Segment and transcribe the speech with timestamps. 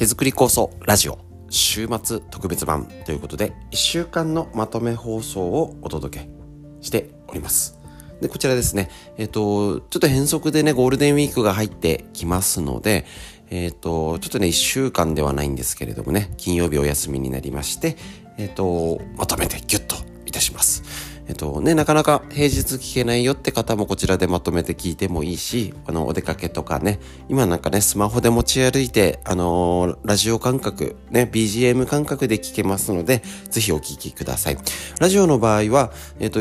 [0.00, 1.18] 手作り構想ラジオ。
[1.50, 6.30] 週末特別版ということで1週間のまとめ放送をお届け
[6.80, 7.78] しております。
[8.22, 8.88] でこちらですね。
[9.18, 13.04] えっ、とちょっと変則でねゴールデンウィークが入ってきますので
[13.50, 17.98] えっ、とちょっとね1週間ではないんですけれどもね金曜日お休みになりまして
[18.38, 20.82] えっ、とまとめてギュッといたします。
[21.30, 26.98] えっとね、なかなか平日聞けないよって方もこちらでまとめて聞いてもいいし、あの、お出かけとかね、
[27.28, 34.58] 今なんかね、スマホで持ち歩いて、あのー、ラジオ感覚、ね、BGM 感覚で聞けますので、ぜひお聞きください。
[34.98, 36.40] ラジオの場合は、えっと、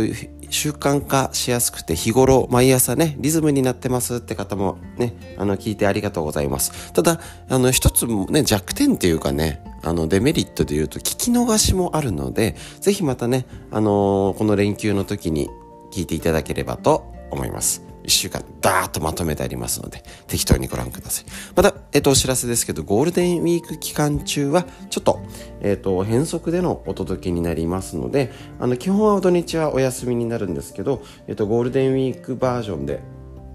[0.50, 7.20] 習慣化しやすくて日頃毎朝ねリズムになってますって方もねあの聞いてありがとうございますただ
[7.50, 15.50] あの一つもね弱点っていうかねあのデメリットで言うと聞き逃しもあるのでぜひまたね、あのー、この連休の時に
[15.92, 17.90] 聞いていただければと思います。
[18.04, 21.26] 1週間ダーッとまとめてありますので適当にご覧ください。
[21.56, 25.22] また、えっ、と、お知らせですけど、ゴールデンウィーク期間中はちょっと、
[25.62, 33.02] えっ、と、変則でのお届けになりますので、あの、基本は土日はお休みになるんですけど、えっ、と、ゴールデンウィークバージョンで、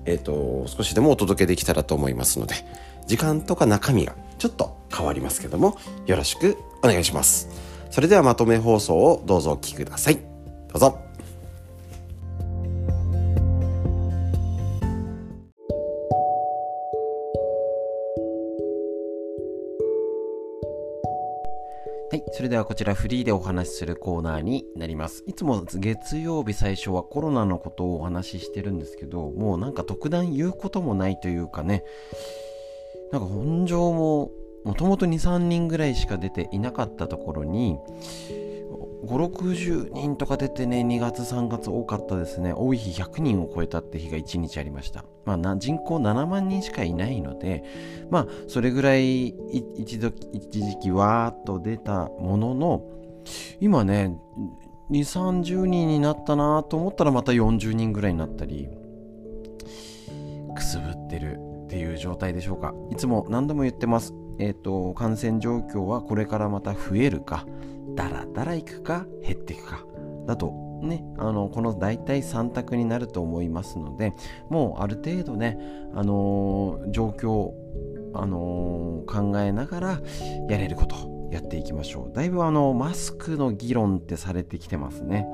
[0.06, 2.54] えっ、と、少しでもお届けできたらと思いますので、
[3.06, 7.48] 時間とか中身がちょっと変わりますけども、よろしくお願いします。
[7.90, 10.16] それではまとめ放送をどうぞお聴きください。
[10.16, 10.22] ど
[10.74, 10.98] うぞ。
[22.10, 22.24] はい。
[22.32, 25.24] それではこちらフリーでお話しするコーナーになります。
[25.26, 31.82] いつも月曜日最初はコロナのことをお話ししてるんですけど、もうなんか特段言うこともないというかね、
[33.14, 34.32] なんか本庄も
[34.64, 37.78] もともと23人ぐらいしか出ていなかったところに
[39.06, 42.52] 560人とか出てね2月3月多かったですね。
[42.52, 45.04] 多い日100人を超えたって日が1日ありました。
[45.24, 47.62] まあ人口7万人しかいないので
[48.10, 52.82] まあそれぐらい一度一時期わーっと出たものの
[53.60, 54.18] 今ね
[54.90, 58.68] 2 3 0人になったなと思ったらまた40人ぐらいになったり
[60.56, 61.43] くすぶってる。
[61.74, 62.72] っていう状態でしょうか。
[62.92, 64.14] いつも何度も言ってます。
[64.38, 67.46] えっ、ー、と感染状況はこれからまた増えるか
[67.96, 69.84] だらだらいくか減っていくか。
[70.24, 70.52] だと
[70.82, 74.12] ね、あのこの大体3択になると思いますので
[74.50, 75.58] もうある程度ね、
[75.94, 77.50] あのー、状況、
[78.14, 80.00] あのー、考えながら
[80.48, 82.12] やれることやっていきましょう。
[82.14, 85.26] だいぶあのマスクの議論ってされてきてますね。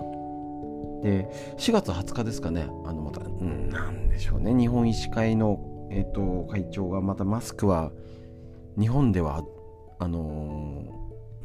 [1.02, 1.28] で
[1.58, 2.66] 4月20日ですかね。
[2.84, 4.54] あのまた、うん、なんでしょうね。
[4.54, 5.58] 日本医師会の、
[5.90, 7.90] えーと会長がまたマスクは
[8.78, 9.44] 日本では
[9.98, 10.84] あの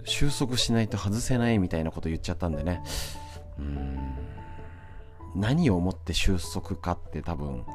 [0.04, 2.82] ー、収束しないと外せないみたいなこと言っちゃったんでね。
[3.60, 4.16] うん。
[5.36, 7.66] 何をもって収束かって多分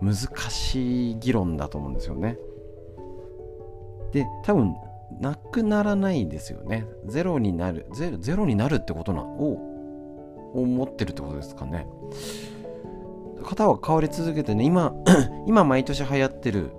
[0.00, 0.16] 難
[0.50, 2.38] しい議論だと思うんですよね。
[4.12, 4.74] で多分
[5.20, 6.86] なくならないですよね。
[7.06, 9.58] ゼロになるゼロゼロになるってことなを
[10.54, 11.86] 思ってるってことですかね。
[13.46, 14.92] 型は変わり続けてね今
[15.46, 16.72] 今毎年流行ってる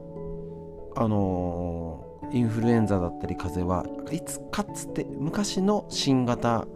[0.96, 6.68] あのインフルエンザだったり風邪はいつかつて昔の新型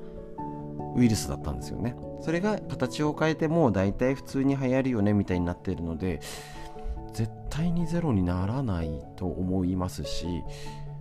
[0.95, 1.95] ウイルスだったんですよね。
[2.21, 6.19] それが形を変えてもう大体普通に流行るよねみたいになってるので
[7.13, 10.43] 絶対にゼロにならないと思いますし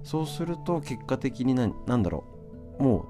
[0.03, 2.25] そうすると結果的に何だろ
[2.79, 3.07] うも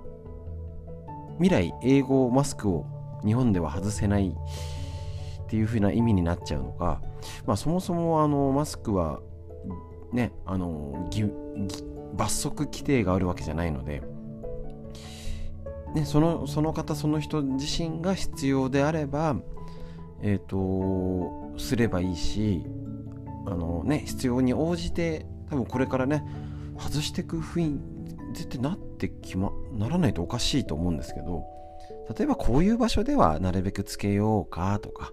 [1.38, 2.84] う未来英語マスクを
[3.24, 4.36] 日本では外せない
[5.50, 7.02] っていう風な意味になっちゃうのか、
[7.44, 9.20] まあ、そもそもあのマスクは
[10.12, 11.08] ね、あの
[12.14, 14.00] 罰則規定があるわけじゃないので、
[15.94, 19.36] ね、そのその方その人自身が必要であれば、
[20.22, 22.62] えっ、ー、とすればいいし
[23.46, 26.24] あの、ね、必要に応じて多分これからね
[26.78, 27.80] 外していく雰囲
[28.34, 31.44] 気絶対なってきまならないとおかしいと思うんですけど
[32.16, 35.12] 例えばこういう場所ではなるべくつけようかとか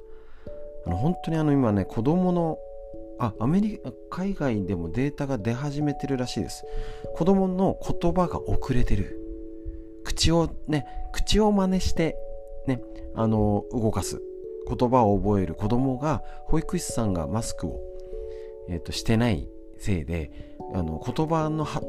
[0.88, 2.58] あの本当にあの今ね子供の
[3.20, 6.66] あアメリカ海外でもデータが出始めてるらしいです。
[7.14, 9.20] 子供の言葉が遅れてる。
[10.06, 12.16] 口をね口を真似して
[12.68, 12.82] ね
[13.16, 14.22] あの動かす。
[14.68, 15.56] 言葉を覚える。
[15.56, 17.80] 子供が保育士さんがマスクを、
[18.70, 20.32] えーと、してないせいで
[20.74, 21.86] あの言葉の発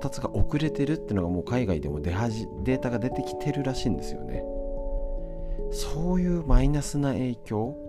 [0.00, 4.44] 達が遅れてるっていうのがもう海外でも出じデータが出てきてるらしいんですよね。
[5.72, 7.85] そういうマイナスな影響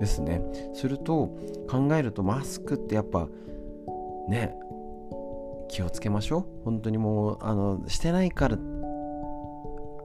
[0.00, 0.42] ですね。
[0.74, 1.36] すると
[1.68, 3.28] 考えるとマスクってやっぱ
[4.28, 4.54] ね
[5.68, 6.44] 気をつけましょう。
[6.64, 8.56] 本当にもうあのしてないから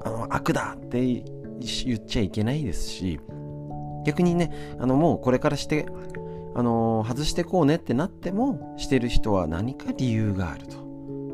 [0.04, 3.20] あの悪だって言っちゃいけないですし
[4.06, 5.86] 逆にねあのもうこれからして
[6.54, 10.76] あの、外してこうねってなってもしてる人は何か理由があると。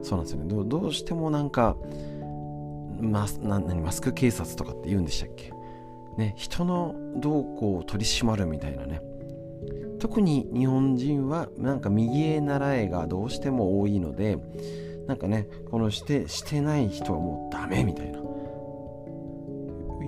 [0.03, 0.63] そうなんですよね。
[0.65, 1.75] どうしてもなんか
[3.01, 5.51] マスな何マスク警察とかって言うんでしたっけ？
[6.17, 9.01] ね人の動向を取り締まるみたいなね。
[9.99, 14.37] 特に日本人はなんか右へ習えがどうしても多いので
[15.07, 18.17] なんかねこのしてしてない人はもうダメみたいな。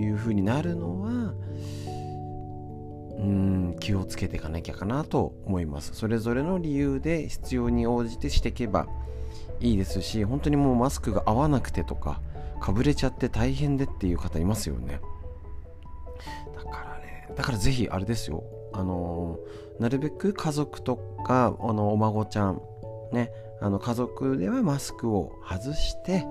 [0.00, 1.34] いう風になるのは
[3.18, 5.94] うん気をつけていかなきゃかなと思います。
[5.94, 8.88] それぞれの理由で必要に応じてしていけば
[9.60, 12.20] いいですし本当にもうマスクが合わなくてとか
[12.60, 15.00] かぶれちゃって大変でっていう方いますよね。
[17.36, 18.44] だからぜひあれですよ。
[18.72, 19.38] あの
[19.78, 22.60] なるべく家族とかあのお孫ちゃん
[23.12, 26.24] ねあの家族ではマスクを外して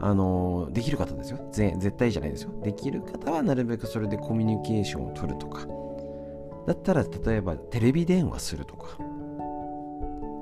[0.00, 1.38] あのできる方ですよ。
[1.52, 2.50] 絶対じゃないですよ。
[2.62, 5.66] できる方はなるべくそれでコミュニケーションを取るとか。
[6.66, 8.98] だったら例えばテレビ電話するとか。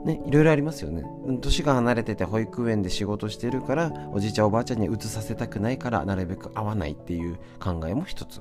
[0.05, 1.02] ね、いろいろありますよね。
[1.40, 8.40] 年が離れてて保育園で仕事してるから、おじいちゃんおばあちゃんに移させたくないから、なるべく会わないっていう考えも一つ。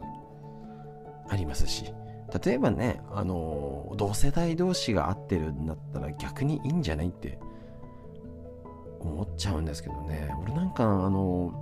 [1.29, 1.93] ありますし。
[2.43, 7.39] 例えばね、あの同世代同士が会ってるんだったら逆にいいんじゃないって
[8.99, 10.33] 思っちゃうんですけどね。
[10.43, 11.53] 俺なんか、あの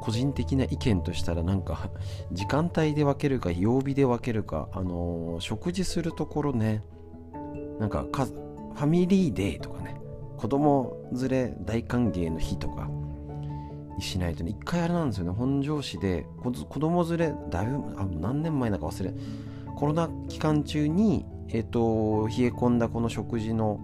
[0.00, 1.90] 個人的な意見としたらなんか
[2.32, 6.82] 時間帯で分けるか曜日で分けるかあの食事するところね
[7.80, 9.98] なんかファミリーデーとかね
[10.36, 12.90] 子供連れ大歓迎の日とか
[13.98, 15.30] しないとね一回あれなんですよね。
[15.32, 19.12] 本庄市で子供連れだいぶあ何年前だか忘れ
[19.74, 23.80] コロナ期間中にえっ、ー、と冷え込んだこの食事の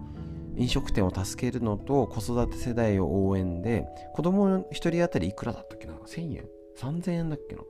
[0.55, 6.45] 飲食店を助けるのと子育て世代を応援で子供1人当たりいくらだったっけな？1000円
[6.77, 7.61] ？3000円だっけな？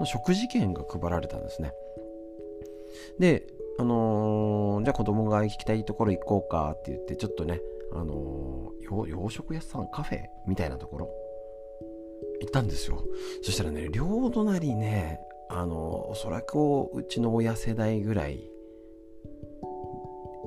[0.00, 1.72] の食事券が配られたんですね。
[3.18, 3.46] で
[3.78, 7.60] あのー、じゃあ子供が行きたいところ行こうかって言って、ちょっとね、
[7.92, 11.10] あのー、洋食屋さん、カフェみたいなところ、
[12.40, 13.02] 行ったんですよ。
[13.42, 16.58] そしたらね、両隣ね、あの、おそらく
[16.92, 18.50] うちの親世代ぐらい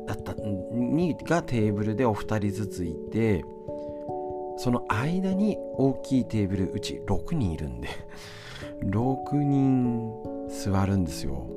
[0.07, 3.43] だったにがテーブルでお二人ずついて、
[4.57, 7.87] その間に大きいテーブルうち6人いるんで
[8.83, 10.11] 6人
[10.49, 11.47] 座るんですよ。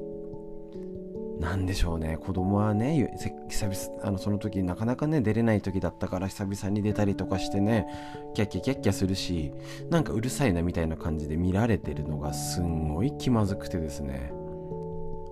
[1.40, 2.19] なんでしょうね。
[2.19, 3.11] 子供はね
[3.49, 7.87] 久々あのその時なかなかね出れない時だったから久々に出たりとかしてね
[8.34, 9.52] キャッキャキャッキャするし
[9.90, 14.32] なんかうるさいなみたいな感じで見られてるのがすんごい気まずくてですね。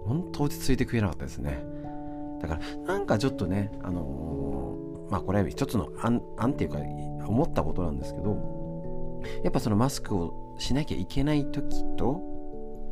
[0.06, 1.62] ほんと落ち着いて食えなかったですね。
[2.40, 6.78] だからなんかちょっとねあのー、まあこれは一つの案案っていうか
[7.26, 12.29] 思ったことなんですけどやっぱそのマスクをしなきゃいけない時と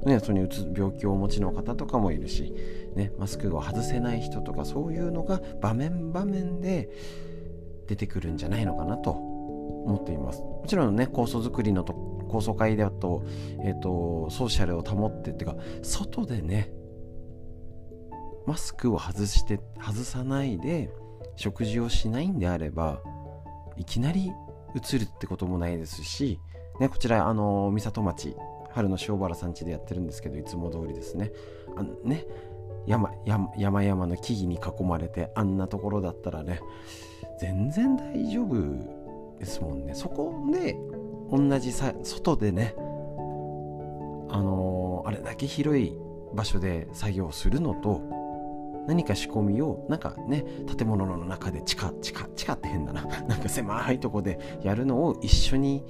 [0.05, 2.55] ね、それにうつ病気をお持ちの方とかもいるし、
[2.95, 6.89] ね、マスクを外せない人とかそういうのが場面場面で
[7.89, 10.41] 出てくるんじゃないのかなと思っています。
[10.41, 11.95] もちろんね構想作りのと
[12.29, 13.25] 構想会だと,、
[13.63, 16.71] えーと、ソーシャルを保ってっていうか外でね
[18.47, 20.91] マスクを外して外さないで
[21.37, 23.01] 食事をしないんであれば
[23.77, 24.31] いきなり
[24.75, 26.39] 移るってこともないですし、
[26.81, 28.37] ね、こちらあの三里町
[28.79, 31.33] 春の塩原さん家でやってるんですけどいつも通りですね。
[31.77, 32.25] あね
[32.87, 33.11] 山
[33.57, 36.61] 山山の木々に囲まれてあんなところだったらね
[37.41, 39.95] 全然大丈夫ですもんね。
[39.95, 40.77] そこで
[41.31, 42.81] 同じさ外でねあ
[44.41, 45.99] のー、あれだけ広い
[46.35, 48.01] 場所で作業するのと
[48.87, 50.45] 何か仕込みをなんかね
[50.79, 53.05] 建物の中で地下地下地下って変だな。
[53.27, 55.85] なんか狭いとこでやるのを一緒に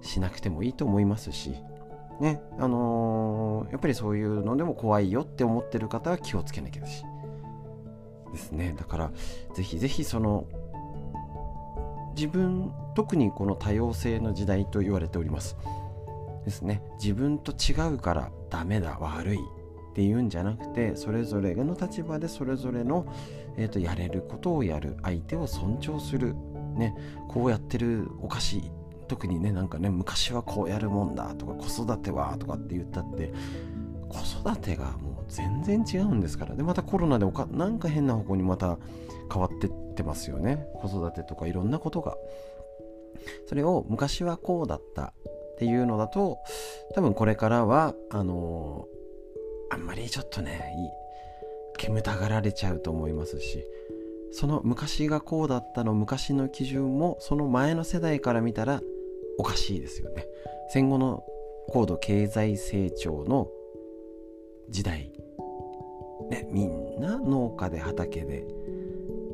[0.00, 1.54] しなくてもいいと思いますし。
[2.20, 7.04] ねあのー、やっぱりそういうのでも怖いよって思ってる方は気をつけなきゃだし。
[8.32, 8.74] ですね。
[8.76, 9.10] だから
[9.54, 10.46] ぜひぜひその
[12.16, 15.56] 自分特にこの多様性の時代と言われております。
[16.44, 16.82] ですね。
[17.00, 23.06] 自分と違うからダメだ悪いっていうんじゃなくてそれぞれの立場でそれぞれの、
[23.56, 24.96] えーと、とやれることをやる。
[25.02, 26.34] 相手を尊重する。
[26.74, 26.94] ね。
[27.28, 28.70] こうやってるおかしい
[29.08, 33.32] 特にねなんかね昔はこうやるもんだとか子育てはとかって言ったって
[34.08, 36.54] 子育てがもう全然違うんですから。
[36.54, 38.78] でまたコロナでおかなんか変な方向にまた
[39.32, 40.66] 変わってってますよね。
[40.74, 42.16] 子育てとかいろんなことが。
[43.46, 45.12] それを昔はこうだったっ
[45.58, 46.38] ていうのだと
[46.94, 50.76] 多分これからはあのー、あんまりちょっとね
[51.76, 53.64] 煙たがられちゃうと思いますし。
[54.30, 58.82] その昔がこうだったの昔の基準もその前の世代から見たら
[59.38, 60.26] おかしいですよね。
[60.70, 61.24] 戦後の
[61.68, 63.48] 高度経済成長の
[64.68, 65.12] 時代。
[66.30, 68.44] ね、みんな農家で畑で、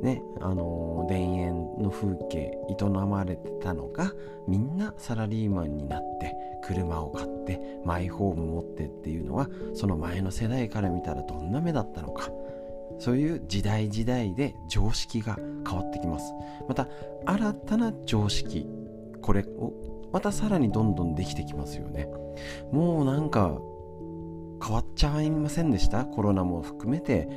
[0.02, 4.12] ね、あの田園の風景営まれてたのが
[4.46, 12.30] みんなサラリーマンになって車を買ってマイホーム持ってっていうのはその前の世代から見たらどんな目だったのか。
[13.00, 15.37] そういう時代時代で常識が
[15.68, 16.32] 変わってきます。
[16.68, 16.87] また
[17.25, 18.68] 新たな常識
[19.20, 22.09] これをまたさらにどんどんできてきますよね。
[22.73, 23.59] もうなんか
[24.64, 26.06] 変わっちゃいませんでした？
[26.06, 27.28] コロナも含めて。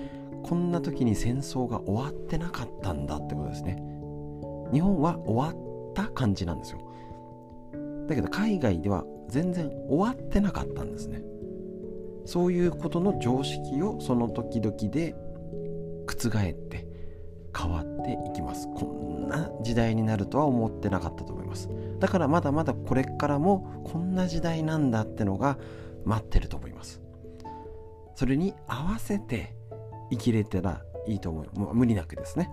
[0.43, 3.83] こんな時に戦争が終わってなかったんだってことですね。
[4.71, 6.79] 日本は終わった感じなんですよ。
[8.07, 11.21] だけど海外では全然終わってなかったんですね。
[12.25, 15.15] そういうことの常識をその時々で
[16.07, 16.87] 覆って
[17.57, 18.67] 変わっていきます。
[18.67, 21.67] こんな時代になるとは思ってなかったと思います。
[21.99, 25.57] だからまだまだこれからもこんな時代なんだってのが
[26.05, 27.01] 待ってると思います。
[28.15, 29.55] それに合わせて
[30.09, 31.59] 生きれたらいいと思う。
[31.59, 32.49] もう無理なくですね。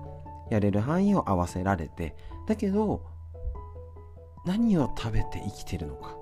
[0.51, 2.17] やれる範囲を合わせられて。
[2.47, 3.03] だけど
[4.45, 6.17] 何を食べて生きてるのか。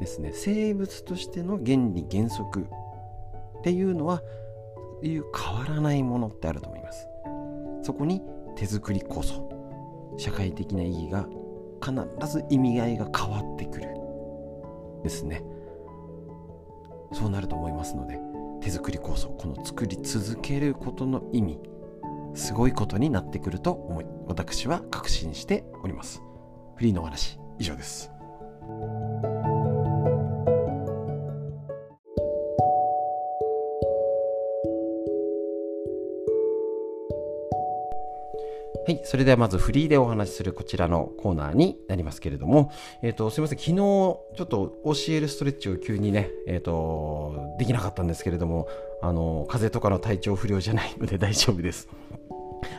[0.00, 0.32] ですね。
[0.32, 4.22] 生物としての原理原則っていうのは
[5.02, 7.08] いう変わらないものってあると思います。
[7.82, 8.22] そこに
[8.56, 9.48] 手作りこそ
[10.16, 11.26] 社会的な意義が
[11.84, 11.92] 必
[12.26, 13.88] ず意味合いが変わってくる
[15.02, 15.44] ですね。
[17.12, 18.18] そうなると思いますので
[18.60, 21.60] 手作り構想この作り続けることの意味
[22.34, 26.22] すごいことになってくると思い私は確信しております。
[26.76, 28.10] フリーのお話以上です。
[38.86, 39.00] はい。
[39.04, 42.70] それではまずフリーでお話しするこちらのコーナーになりますけれども、
[43.02, 43.58] えっ、ー、と、すいません。
[43.58, 48.68] 昨日、ちょっと教えるストレッチを急にね、えっ、ー、と、できなかったんですけれども、
[49.00, 51.88] あの、風邪とかの体調不良じゃないので 大丈夫です。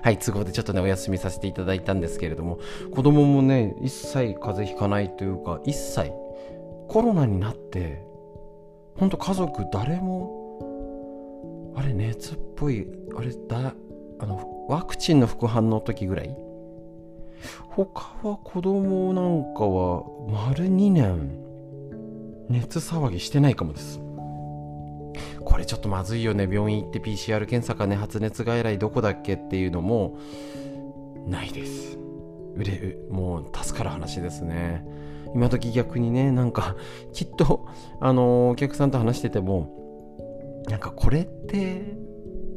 [0.04, 2.60] はい、都合でちょっとね、お休みさせていただいたんですけれども、
[2.94, 6.12] 子供もね、一切風邪ひかないというか、一切
[6.88, 8.04] コロナになって、
[8.96, 13.74] ほんと家族誰も、あれ、熱っぽい、あれ、だ、
[14.20, 16.36] あの、ワクチンの副反応の時ぐらい？
[17.70, 21.38] 他は子供なんかは丸2年
[22.50, 24.00] 熱騒ぎしてないかもです。
[25.44, 26.48] これちょっとまずいよね。
[26.52, 27.96] 病院行って PCR 検査かね。
[27.96, 30.18] 発熱外来どこだっけっていうのも
[31.28, 31.98] ないです。
[32.56, 34.86] うれもう助かる話ですね。
[35.34, 36.76] 今時逆にねなんか
[37.14, 37.68] きっと
[38.00, 41.98] あのお客さんと話しててもなんかこれって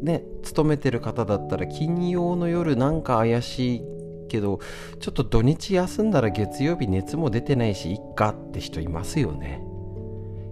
[0.02, 3.82] ね勤めてる方だったら金曜の夜なんか怪しい
[4.28, 4.60] けど
[5.00, 9.62] ちょっと土日休んだら月曜日熱も出てないしいっかって人いますよね。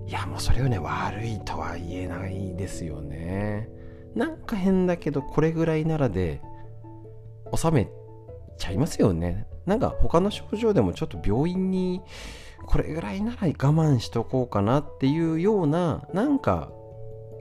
[0.07, 3.69] いやもうそれをね悪いとは言えないですよね。
[4.15, 6.41] なんか変だけどこれぐらいならで
[7.55, 7.91] 収め
[8.57, 9.47] ちゃいますよね。
[9.67, 12.01] なんか他の症状でもちょっと病院に
[12.67, 16.71] これぐらいなら我慢しとこうかなっていうようななんか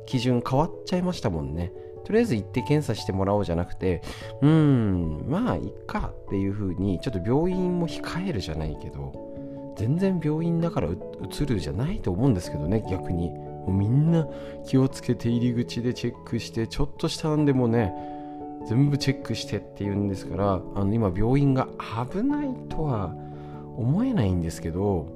[0.05, 1.71] 基準変わっちゃいましたもんね。
[2.05, 4.01] とりあえず行って検査してもらおうじゃなくて、
[4.41, 10.97] うーん、まあ、いっかっていう風に、ちょっと病院も控えるじゃないけど、全然病院だからう
[11.29, 13.29] つるじゃないと思うんですけどね、逆に。
[13.29, 14.27] もうみんな
[14.65, 17.93] 気をつけて入り口でチェックして、ちょっとしたんでもね、
[18.67, 21.67] 全部チェックしてっていうんですから、あの今病院が
[22.11, 23.15] 危ないとは
[23.75, 25.07] 思えないんですけど、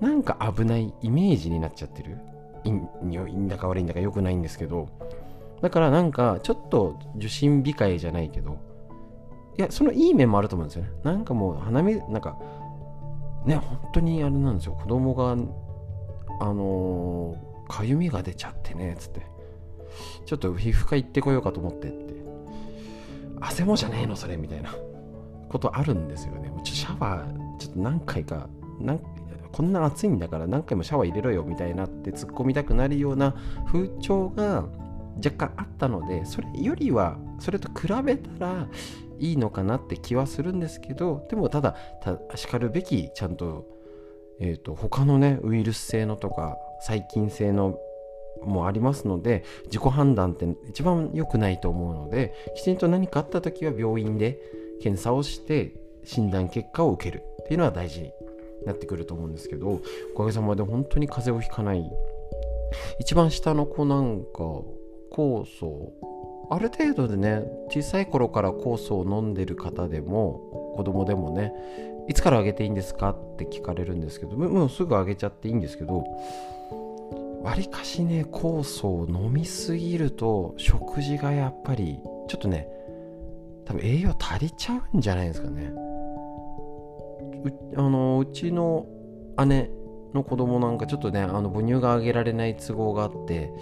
[0.00, 2.18] なんか危ないイメージになっちゃってる。
[2.64, 4.88] いいんだか悪いんだか良くないんですけど、
[5.62, 8.58] だからなんかちょっと受診控えじゃないけど
[9.56, 10.90] いやそのいい面もあると思うんですよね。
[11.04, 12.38] なんかもう鼻水なんか
[13.46, 14.72] ね本当にあれなんですよ。
[14.72, 15.36] 子供があ
[16.44, 19.26] のー、かゆみが出ちゃってねつって。
[20.24, 22.14] ちょっと皮膚科行ってこようかと思ってって。
[23.40, 24.74] 汗もじゃねえのそれみたいな。
[25.52, 26.50] ことあるんですよね。
[26.64, 28.48] ちょシャワーちょっと何回か
[28.80, 29.00] なん
[29.52, 33.34] こんな暑いんだから何回もシャワー入れろよみたいなって突っ込みたくなるような
[33.66, 34.64] 風潮が
[35.16, 38.68] 若干あったのでそれよりはそれと比べたら
[39.18, 41.76] いいのかなって気はするんですけどでもただ
[42.34, 43.66] しかるべきちゃんと,、
[44.40, 47.78] えーと、他のねウイルス性のとか細菌性の
[48.42, 54.40] もありますので自己判断って一番良くないと思うのできちんと何かあった時は病院で
[54.80, 55.72] 検査をして
[56.04, 58.12] 診断結果を受けるっていうのは大事に
[58.66, 59.80] なってくると思うんですけど
[60.14, 61.88] おかげさまで本当に風邪をひかない。
[62.98, 64.62] 一番下の子なんか
[65.12, 65.92] 酵素。
[66.50, 71.52] ある程度でね小さい頃から酵素を飲んでる方でも子供でもね
[72.08, 76.04] いつからあげていいんですかって聞かれるんですけどもうすぐあげちゃっていいんですけど
[77.42, 82.68] わりかしね酵素を飲みすぎると食事がやっぱりちょっとね
[83.64, 85.72] 多分栄養足りちゃうんじゃないですかね。
[87.44, 88.86] うあのうちの
[89.46, 89.70] 姉
[90.14, 93.52] の子供なんかちょっとねあの母乳があげられない都合があって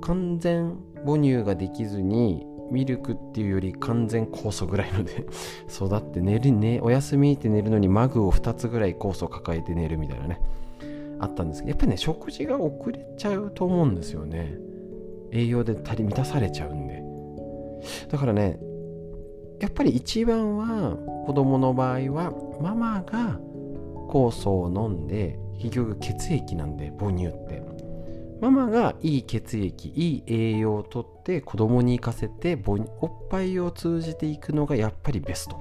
[0.00, 5.26] 完全母乳ができずにミルクっていうより完全酵素ぐらいので
[5.68, 10.40] 育って寝るねお休みって寝るのにマグを2つぐらい酵素を抱えて寝るみたいなね
[11.18, 14.58] あったんですけどやっぱりね食事が遅れちゃうと思うんですよね。
[15.32, 17.02] 栄養で足り満たされちゃうんで。
[18.10, 18.58] だからね
[19.60, 23.40] やっぱり一番は子供の場合はママが
[24.08, 27.65] 酵素を飲んで結局血液なんで母乳って。
[28.40, 35.58] ママがいい血液いい栄養をとって子供に行かせておっぱいを通じていくのがやっぱりベスト。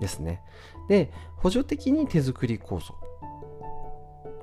[0.00, 0.42] ですね。
[0.88, 2.94] で補助的に手作り酵素。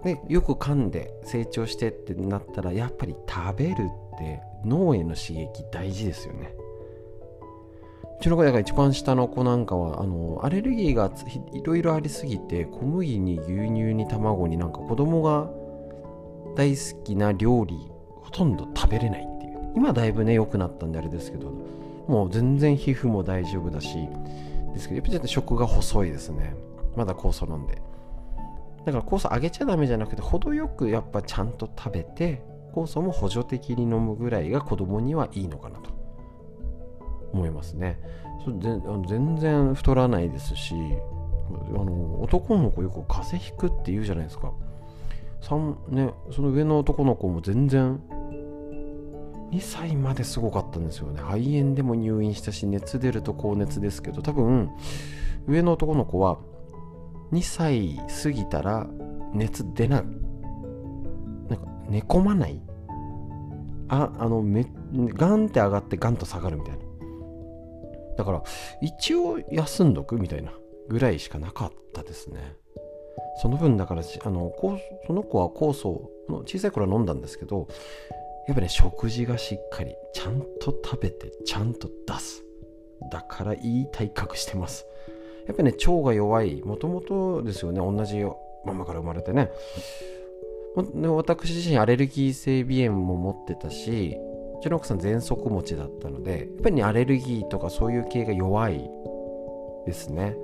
[0.04, 6.54] でよく噛んで成長してってなったらやっぱり食べるって脳への刺激大事ですよね。
[8.20, 11.12] うちの子が一番下の子なんかはあのアレルギーが
[11.54, 15.50] いろいろありすぎて小麦に牛乳に卵になんか子供が
[16.56, 17.78] 大好きな料理
[18.24, 19.74] ほとんど食べれないっていう。
[19.76, 21.52] 今だいぶね良くなったんであれですけど
[22.08, 24.08] もう全然皮膚も大丈夫だし
[24.74, 26.56] ですけどやっぱちょっと食が細いですね。
[26.96, 27.82] まだ酵素飲んで。
[28.86, 32.44] だから酵素あげちゃダメじゃなくて程よくやっぱちゃんと食べて
[32.74, 35.96] 酵素も補助的に飲むぐらいが子供にはいいのかなと。
[37.34, 38.00] 思いますね。
[38.44, 38.56] それ
[39.08, 44.52] 全然太らないですしあの男の子よく風邪ひくって言うじゃないですか。
[45.90, 48.02] ね、その上の男の子も全然
[49.52, 51.22] 2歳まですごかったんですよね。
[51.22, 54.72] 肺炎でも入院したし熱出ると高熱ですけど多分
[55.48, 56.40] 上の男の子は
[57.32, 58.88] 2歳過ぎたら
[59.34, 60.04] 熱出ない。
[60.04, 62.60] なんか寝込まない。
[63.88, 66.84] ああのめガンって上がってガンと下がるみたいな。
[68.18, 68.44] だから
[68.82, 70.52] 一応休んどくみたいな
[70.90, 72.56] ぐらいしかなかったですね。
[73.42, 74.52] その分だからあの
[75.06, 77.68] その子は酵素の小さい頃は飲んだんですけど
[78.48, 82.44] やっぱね食事がしっかりちゃんと食べてちゃんと出す。
[83.12, 84.86] だからいい体格してます。
[85.48, 88.24] やっぱね腸が弱いもともとですよね同じ
[88.66, 89.52] ママから生まれてね。
[90.76, 94.18] 私自身アレルギー性鼻炎も持ってたし
[94.60, 98.90] うちの奥さん喘息持ちだったのでやっぱり、ね、アレルギーとかそういう系が弱い
[99.86, 100.36] ですね。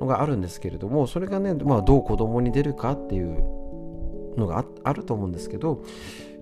[0.00, 5.82] のがあるんですけれどもそれがね、まあ、どう子供に出るかっていうのがあると思うんですけど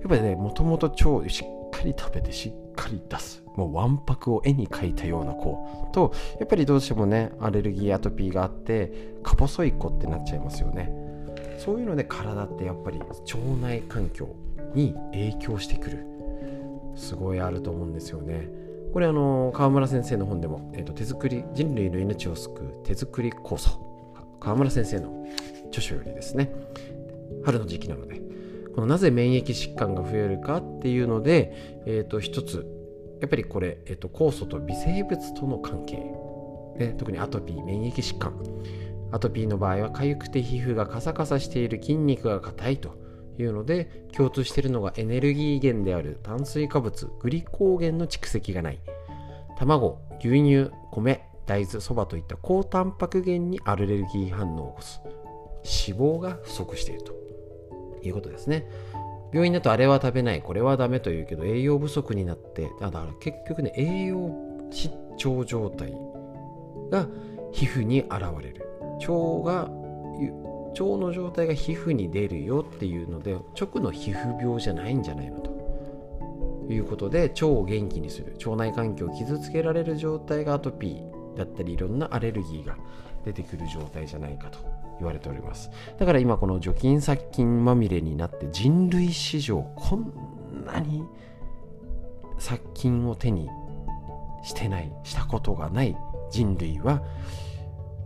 [0.00, 10.92] やっぱりねもともと腸しっかり食べてしっかり出すもうわんぱくを絵に描いたような子とやっぱりどうしてもねアレルギーアトピーがあってか細い子ってなっちゃいますよね。
[11.58, 14.28] そういうので体ってやっぱり腸内環境
[14.74, 16.06] に影響してくる。
[16.96, 18.48] すごいあると思うんですよね。
[18.94, 23.80] これあの川村先生の本でも、えーと、手作り人類の命を救う手作り酵素
[24.38, 25.26] 川村先生の
[25.66, 26.52] 著書よりですね。
[27.44, 28.20] 春の時期なので
[28.72, 32.64] このなぜ免疫疾患が増えるかっていうので、えーと、一つ
[33.20, 35.96] やっぱりこれ、えーと、酵素と微生物との関係。
[36.78, 38.32] で特にアトピー免疫疾患。
[39.10, 42.96] アトピーの場合は痒くて皮膚がカサカサしている筋肉が硬いと。
[43.38, 48.80] いうので共通しているのがエネルギー源である炭水化物グリコーゲンの蓄積がない。
[49.58, 55.00] 卵牛乳米大豆そばといった高タンパク源にアレルギー反応を起こす。
[55.86, 57.24] 脂肪が不足していると。
[58.08, 58.66] いうことですね。
[59.32, 64.30] 病院だとあれは食べないこれはダメというけど栄養不足になってだから結局ね栄養
[64.70, 65.92] 失調状態
[66.88, 67.08] が
[67.52, 68.68] 皮膚に現れる。
[69.00, 69.70] 腸が
[70.80, 75.54] 腸の状態が皮膚に出るよっていうので直の皮膚病じゃないんじゃないのと。
[76.68, 78.36] いうことで腸を元気にする。
[78.44, 82.76] 腸内環境を傷つけられる状態がアトピーだったりいろんなアレルギーが
[83.24, 84.58] 出てくる状態じゃないかと
[84.98, 85.70] 言われております。
[85.98, 90.12] だから今この除菌殺菌まみれになって人類史上こん
[90.64, 91.04] なに
[92.38, 93.48] 殺菌を手に
[94.42, 95.96] してないしたことがない
[96.30, 97.02] 人類は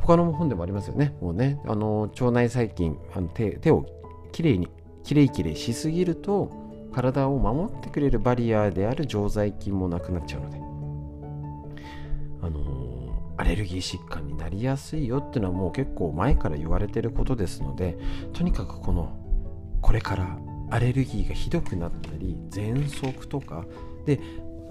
[0.08, 1.14] 他の本でもありますよね。
[1.20, 3.84] もうね、あの腸内細菌、あの手手を
[4.32, 4.66] きれいに、
[5.04, 6.50] きれいきれいしすぎると、
[6.94, 10.56] 体を守ってくれるバリアである常在菌もなくなっちゃうので、
[12.40, 17.98] あの、アレルギー疾患になりやすいよっていうのはもう結構前から言われてることですので、
[18.32, 19.12] とにかくこの、
[19.82, 20.38] これから
[20.70, 23.66] アレルギーがひどくなったり、喘息とか、
[24.06, 24.20] で、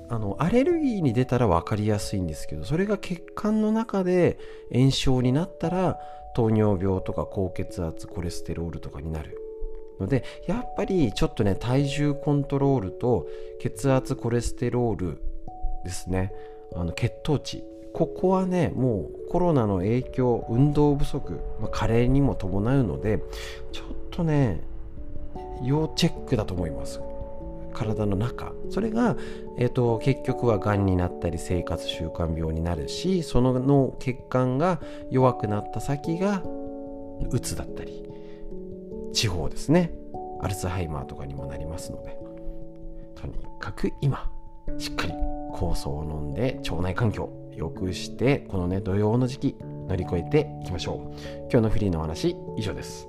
[0.10, 4.38] あのアレルギーに出たら分かりやすいんですけどそれが血管の中で
[4.72, 6.00] 炎症になったら
[6.36, 9.38] 糖尿病とか高血圧コレステロールとかになる
[10.00, 13.28] のでやっぱりちょっとね体重コントロールと
[13.60, 15.22] 血圧コレステロール
[15.84, 16.34] ですね。
[16.76, 17.64] あの血糖値。
[17.94, 23.24] ここはねもうコロナの影響運動不足、まあ、加齢にも伴うので
[23.72, 24.62] ちょっとね
[25.64, 27.02] 要チェックだと思います。
[27.78, 28.54] 体の中。
[28.70, 29.16] それが、
[29.58, 36.44] えーと、結局はがんになったり生活習慣病になるしその脳血管が弱くなった先が
[37.30, 38.04] うつだったり
[39.14, 39.92] 地方ですね。
[40.42, 42.18] アルツハイマーとかにもなりますので。
[43.16, 44.30] とにかく今
[44.78, 45.14] しっかり
[45.54, 49.56] 酵素を飲んで腸内環境良くしてこのね土曜の時期
[49.88, 51.18] 乗り越えていきましょう。
[51.52, 53.08] 今日のフリーのお話以上です。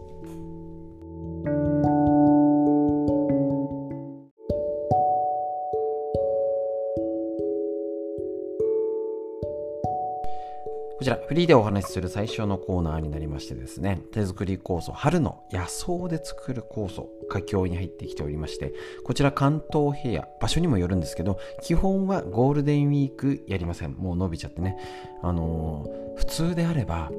[11.08, 23.92] ちら、フリーでお話しする最初のコーナーになりましてですね、手作り酵素、春の野草で作る酵素、佳境に入ってきておりまして、こちら関東平野、場所にもよるんですけど、基本はゴールデンウィークやりません。
[23.92, 24.76] もう伸びちゃってね。
[25.22, 27.10] あのー、普通であれば、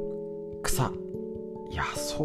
[0.62, 0.91] 草、
[1.71, 2.23] 野草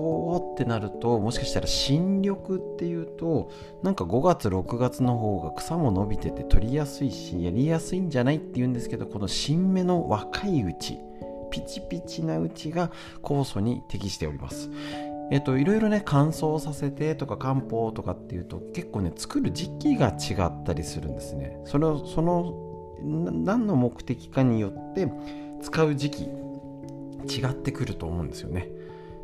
[0.53, 3.51] ってなるともしかしたら新緑っていうと
[3.83, 10.99] なんか5月6月の方が草も伸びてて取りやすいしやりやすいんじゃないって言うんですけどこの新芽の若いうち
[11.55, 12.91] ピチピチなうちが
[13.23, 14.71] 酵素に適しております。
[15.31, 21.61] えっと、いろいろね乾燥させてとか漢方とかっていうと結構ね作る時期が違ったりするんですね。
[21.65, 22.55] そのその
[23.05, 25.09] 何の目的かによって
[25.63, 28.69] 使う時期違ってくると思うんですよね。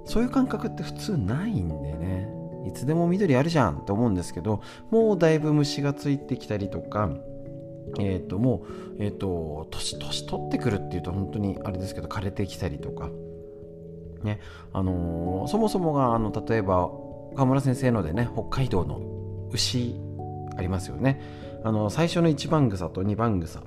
[0.04, 2.40] そういう感覚って普通ないんでね。
[2.64, 7.10] いつでも緑あるじゃんって思うんですけどもうだいぶ虫がついてきたりとか
[7.98, 8.64] え、ー、とも
[8.98, 13.10] う、え、ー、と年年取ってくるっていうと本当にあれですけど枯れてきたりとか
[14.22, 14.40] ね
[14.72, 16.90] あのー、そもそもがあの例えば
[17.34, 19.00] 川村先生のでね北海道の
[19.52, 19.96] 牛
[20.56, 21.20] ありますよね。
[21.62, 23.62] あの最初の1番草と2番草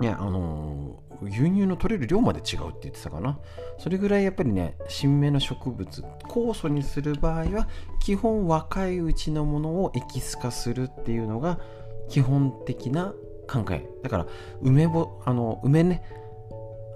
[0.00, 3.38] ねあの牛乳の取れる量まで違うって言ってたかな。
[3.78, 7.68] それぐらいやっぱりね新芽の植物酵素にする場合は
[8.00, 11.58] 基本若いうちのものをエキス化するっていうのが
[12.08, 13.14] 基本的な
[13.48, 13.86] 考え。
[14.02, 14.26] だから
[14.60, 16.02] 梅ぼあの梅ね。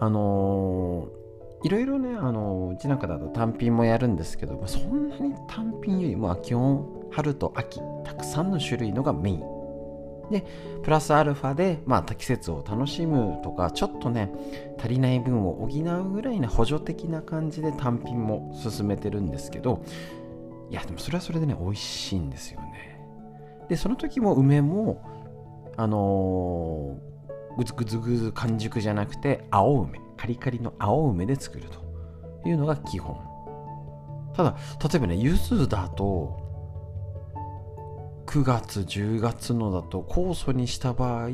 [0.02, 9.60] あのー、いろいろね、あのー、うちなんかだと単品もやるんですけど、まあ、そんなに単品よりも基本春と秋たくさんの種類のがメイン。
[10.30, 10.46] で
[10.82, 14.32] プラスアルファで、まあ、季節を楽しむとかちょっとね
[14.78, 19.82] 足りない分を補うぐらいね補助的な感じで単品も進めてるんですけど
[20.70, 22.69] いやでもそれはそれでね美味しいんですよね。
[23.70, 25.00] でその時も梅も
[25.76, 33.16] あのー、ぐずぐずぐず完熟じゃなくて青梅カリカリの青梅で作るというのが基本。
[34.34, 36.36] ただ例えばね柚子だと
[38.26, 41.28] 9月10月のだと酵素にした場合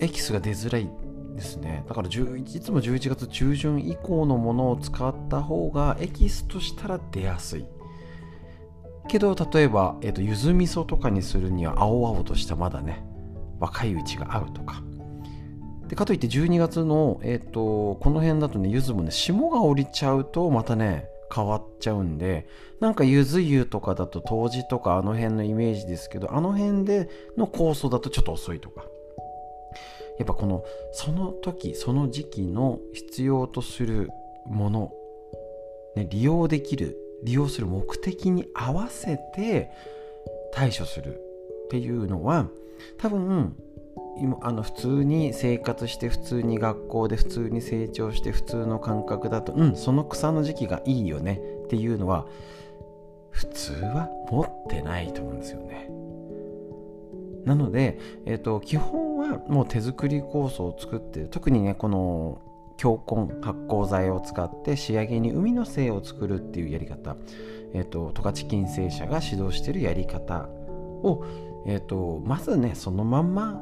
[0.00, 0.90] エキスが出づらい
[1.36, 1.84] ですね。
[1.88, 7.66] だから11いつも11月中旬以降のものを使った方がエキスとしたら出やすい。
[9.08, 13.04] けど例えば、えーと、ゆず味噌とかにするには青々としたまだね
[13.58, 14.82] 若いうちが合うとか。
[15.88, 22.46] でかといって12月の、えーと、この辺だとねゆずもね霜が降りちゃうとまたね変わっちゃうんで
[22.80, 28.84] なんかゆず湯とかだと冬至とかあの辺のイメージですけどあの辺での酵素だとちょっと遅いとか。
[30.18, 34.10] やっぱこのその時その時期の必要とする
[34.46, 34.92] もの、
[35.94, 39.70] ね、利用できる利用する目的に合わせて
[40.52, 41.20] 対処する
[41.66, 42.48] っていうのは
[42.96, 43.56] 多分
[44.20, 52.26] 今あの普通に生活して普通に学校で普通に成長して普通の感覚だとうんその草の時期がいいよねっていうのは
[53.30, 55.88] 普通は持ってないと思うんですよね。
[57.44, 62.42] なので、えーと、基本はもう手作り酵素を作って特にねこの
[62.78, 67.16] 強根発酵剤を使って仕上げに海の精を作るっていうやり方、
[67.74, 70.48] え、ー、と、十勝金星社が指導してるやり方
[71.02, 71.24] を、
[71.66, 73.60] えっ、ー、と、まずね、そのまんま、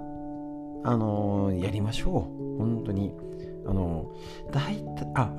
[0.84, 2.58] あのー、やりましょう。
[2.58, 3.12] 本当に。
[3.68, 4.12] あの
[4.52, 5.32] 大体あ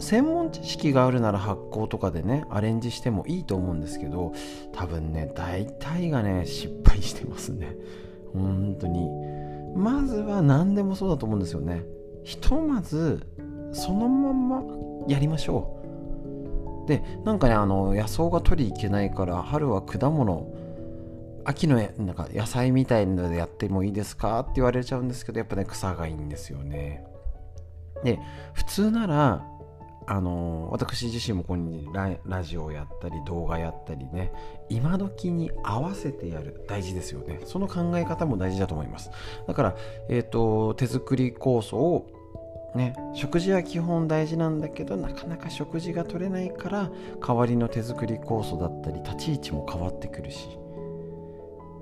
[0.00, 4.32] 専門知識があるなら発酵とかでねアレンジしてもいいと思うんですけど
[4.72, 7.76] 多分ね大体がね失敗してますね
[8.32, 9.08] 本当に
[9.76, 11.84] まずは何でもそうだと思うんですよね
[12.28, 13.26] ひとまず
[13.72, 14.62] そのまんま
[15.08, 15.80] やりましょ
[16.84, 16.86] う。
[16.86, 20.46] でなんかねあの野草が取りいけないから春は果物
[21.46, 24.40] 秋のなんか野菜みたいなのでやってもいいですか？
[24.40, 27.02] って言われちゃうんですけどやっぱね草がいいんですよね。
[28.04, 28.20] で
[28.52, 29.46] 普通なら
[30.06, 31.88] あの私自身もここに
[32.26, 34.32] ラジオやったり動画やったりね
[34.68, 37.40] 今時に合わせてやる大事ですよね。
[37.46, 39.10] その考え方も大事だと思います。
[39.46, 39.76] だから、
[40.10, 42.10] えーと、手作り酵素を
[42.74, 46.90] ね、食事は基本大事なんだけどなかなか食事が取れないから
[47.26, 50.48] 代わりの手作り酵素だったり立ち位置も変わってくるし、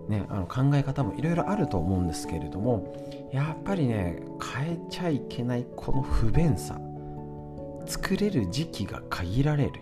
[0.09, 2.95] ね、あの考え方もいろいろあると思うんですけれども
[3.33, 4.23] やっぱりね
[4.55, 6.81] 変えちゃいけないこの不便さ
[7.87, 9.73] 作れる時期が限られる、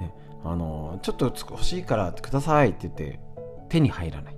[0.00, 0.12] ね、
[0.44, 3.20] あのちょっと欲しいからくださいって言って
[3.68, 4.36] 手に入らない。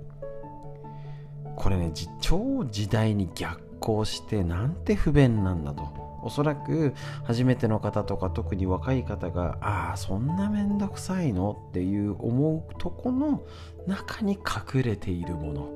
[1.55, 6.09] これね超時代に逆行してなんて不便なんだと。
[6.21, 11.57] おそらく初めての方とか特に若い方がああそんなめんどくさいの？
[11.69, 13.41] っていう思うとこの
[13.87, 15.69] 中に隠れているもの。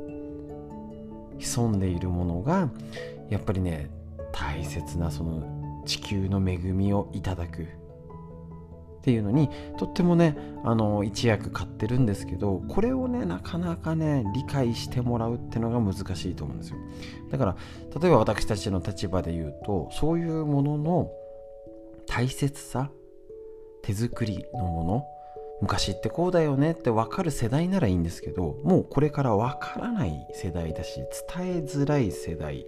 [1.40, 2.70] 潜んでいるものが
[3.30, 3.90] やっぱりね
[4.34, 7.68] 大切なその地球の恵みをいただく。
[9.04, 16.78] っていうのにとってもねあの一役買ってるんですけどこれをねなかなかね理解してもらうってのが難しいと思うんですよ。
[17.30, 17.58] だから
[18.00, 21.12] 例えば私たちの立場で言うとそういうものの
[22.08, 22.92] 大切さ
[23.82, 25.06] 手作りのもの
[25.62, 30.96] 昔ってこうだよねって分かる世代ならいいんですけどもうこれから分からない世代だし
[31.36, 32.66] 伝えづらい世代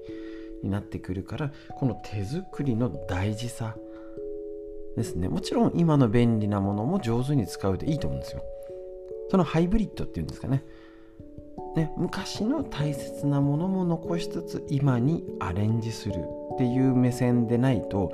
[0.63, 3.77] になってくるからこの手作りの大事さ
[4.95, 5.29] ですね。
[5.29, 8.43] もちろん今の便利なものも上手に使うでいいと思うんですよ。
[9.29, 10.63] そのハイブリッドっていうんですかね。
[11.75, 16.15] ね昔の大切なものも残しつつ今にアレンジする
[16.53, 18.13] っていう目線でないと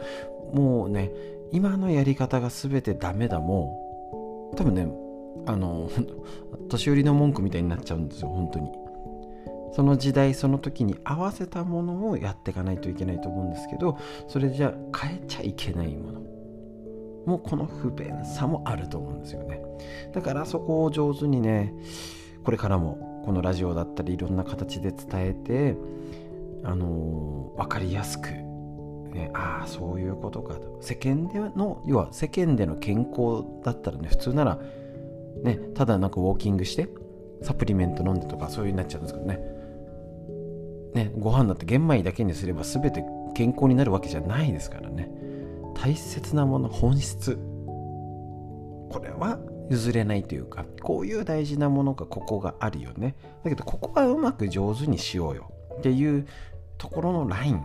[0.53, 1.11] もうね
[1.51, 4.87] 今のやり方が全てダメだもう多分ね
[5.45, 5.89] あの
[6.69, 8.71] 年寄りの文句みたいになっちゃうんですよ本当に。
[9.73, 16.30] その時代その時に合わせたものをやっていかないといけないと思うんですけどそれじゃ変えちゃいけないもの。
[17.25, 19.61] もこの不便さもあると思うんですよね。
[20.13, 21.73] だからそこを上手にね
[22.43, 25.77] これからもこのラジオだったりいろんな形で伝えて
[26.63, 28.29] あのー、分かりやすく
[29.11, 30.77] ね、ああそういうことかと。
[30.81, 34.59] 世間での要は世間での健康だったらね普通なら
[35.43, 36.87] ねただなんかウォーキングして
[37.41, 39.39] サプリメント飲んでとかそういうになっちゃうんですけどね。
[40.93, 43.03] ねご飯だって玄米だけにすれば全て
[43.33, 45.11] 健康になるわけじゃないですからね。
[45.81, 47.39] 大切なもの本質。
[48.91, 49.39] これは
[49.71, 53.15] 譲れないというかこういう大事なものがここがあるよね。
[53.43, 55.51] だけどここはうまく上手にしようよ。
[55.79, 56.27] っていう
[56.77, 57.57] ところのライン。
[57.57, 57.63] っ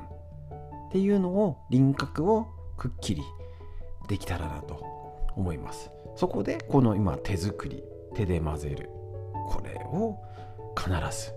[0.92, 2.46] ていうのを輪郭を
[2.78, 3.22] くっきり
[4.08, 4.82] できたらなと
[5.36, 5.90] 思います。
[6.14, 8.88] そこでこの今手作り手で混ぜる。
[9.50, 10.16] これを
[10.74, 11.34] 必ず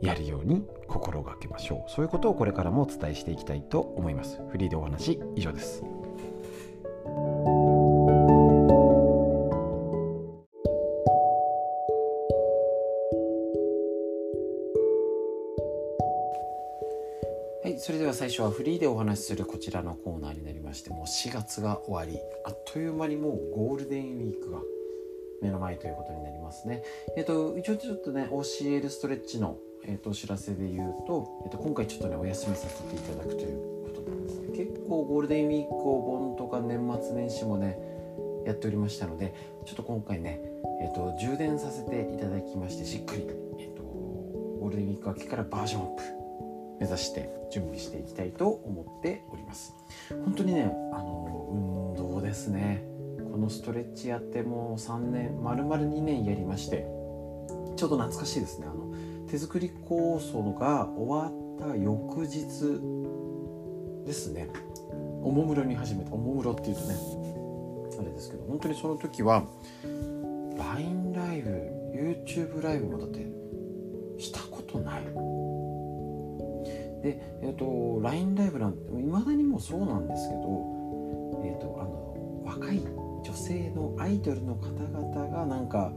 [0.00, 1.90] やるように心がけましょう。
[1.90, 4.40] そういうことをこれからもお伝えしていきたいと思います。
[4.50, 5.82] フリーでお話以上です。
[17.62, 22.18] はいそれでは最初はフリーでお話しするこちらのコーナーになりましてもう4月が終わり。
[22.44, 24.60] あっという間にもうゴールデンウィークが
[25.40, 26.82] 目の前ということになりますね。
[27.16, 34.56] えっ、ー、と、一応ちょっとね、OCL ストレッチのえーと、お知らせで言うと,、えーと、今回ちょっとねお休みさせていただくということなんですね。
[34.56, 37.78] 結構ゴールデンウィークお盆とか年末年始もね
[38.44, 40.40] やっておりましたのでちょっと今回ね、
[40.82, 43.26] えーと、充電させていただきましてしっかり、
[43.58, 46.02] えー、とゴールデンウィーク明けからバージョンアップ
[46.80, 49.74] 目指して準備していきたいと思っております。
[50.24, 52.84] 本当にねあの運動ですね。
[53.30, 56.86] このストレッチやってもう3年丸々2年やりまして
[57.76, 58.66] ちょっと懐かしいですね。
[58.68, 58.89] あの
[59.30, 62.80] 手作り構想が終わった翌日
[64.04, 64.48] ですね。
[65.22, 66.12] おもむろに始めた。
[66.12, 66.96] おもむろっていうとね
[68.00, 69.44] あれですけど本当にその時は
[69.84, 71.50] LINE ライブ
[71.94, 73.24] YouTube ライブもだって
[74.20, 75.02] したことない。
[77.04, 80.40] でえっ、ー、と LINE ライブなんていまだにもそうなんですけど
[81.44, 85.92] えっ、ー、とあの若い女性のアイドルの方々がなんか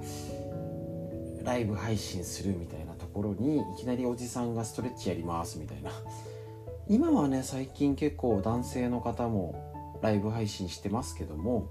[1.43, 2.82] ライブ配信するみたいな。
[3.13, 5.91] なころにいきなりおじさんがストレッチやりますみたいな。
[6.89, 11.69] 今はね最近結構男性の方もライブ配信してますけども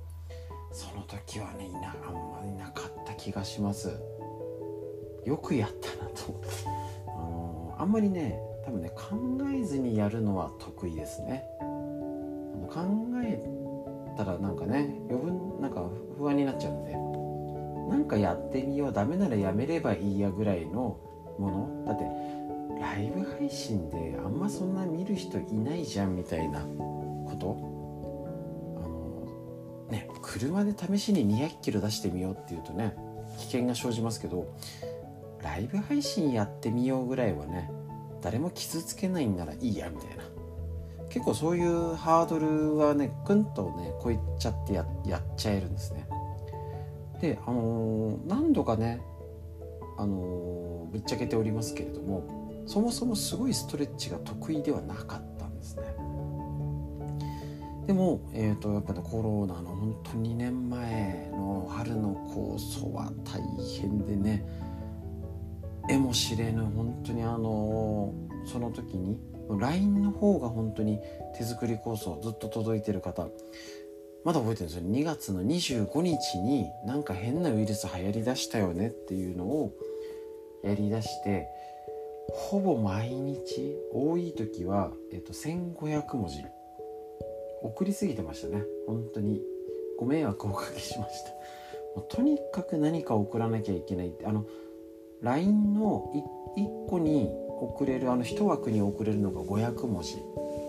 [0.71, 3.91] その時はねいなあんまりなかった気がします。
[5.27, 6.41] よくやったなと
[7.09, 9.17] あのあんまりね多分ね考
[9.53, 11.45] えずにやるのは得意ですね。
[12.71, 12.81] 考
[13.25, 13.45] え
[14.17, 16.93] たらなんかね余分なんか不安になっちゃうんで
[17.91, 20.99] なんかやってみようダメならやめればいいやぐらいの
[21.43, 21.85] もの？
[21.87, 22.05] だって
[22.81, 27.57] ライブ配信であんまそんな見る人いないじゃんみたいなこと？
[28.83, 32.97] あのね車で試しに200キロ出してみようっていうとね
[33.39, 34.47] 危険が生じますけど
[35.43, 37.71] ライブ配信やってみようぐらいはね
[38.21, 40.25] 誰も傷つけないんならいいやみたいな。
[41.09, 46.07] 結構そういうハードルはねぐんとね超えちゃってややっちゃえるんですね。
[47.21, 49.03] であのー、何度かね
[49.99, 55.83] あの、ぶっちゃけておりますけれどもそもそもすごいストレッチが得意ではなかったんですね。
[57.87, 63.43] でも、えーと、やっぱりコロナの本当2年前の春の構想は大
[63.81, 64.47] 変でね
[65.89, 68.15] えも知れぬ本当にあの
[68.47, 69.19] その時に
[69.59, 71.01] LINE の方が本当に
[71.37, 73.29] 手作り構想ずっと届いてる方
[74.25, 74.83] まだ覚えてるんですよ。
[74.89, 79.73] 2月の25日になんか変なウイルス流行りだしたよねっていうのを
[80.63, 81.49] やりだして
[82.31, 86.45] ほぼ毎日多い時は、えっと、1500文字。
[87.63, 88.65] 送りすぎてましたね。
[88.87, 89.41] 本当に。
[89.99, 91.31] ご迷惑をおかけしました。
[91.95, 94.27] もうとにかく何か送らなきゃいけないって。
[94.27, 94.47] あの
[95.21, 96.13] LINE の
[96.57, 97.29] 1, 個に
[97.61, 100.17] 送れるあの1枠に送れるのが500文字。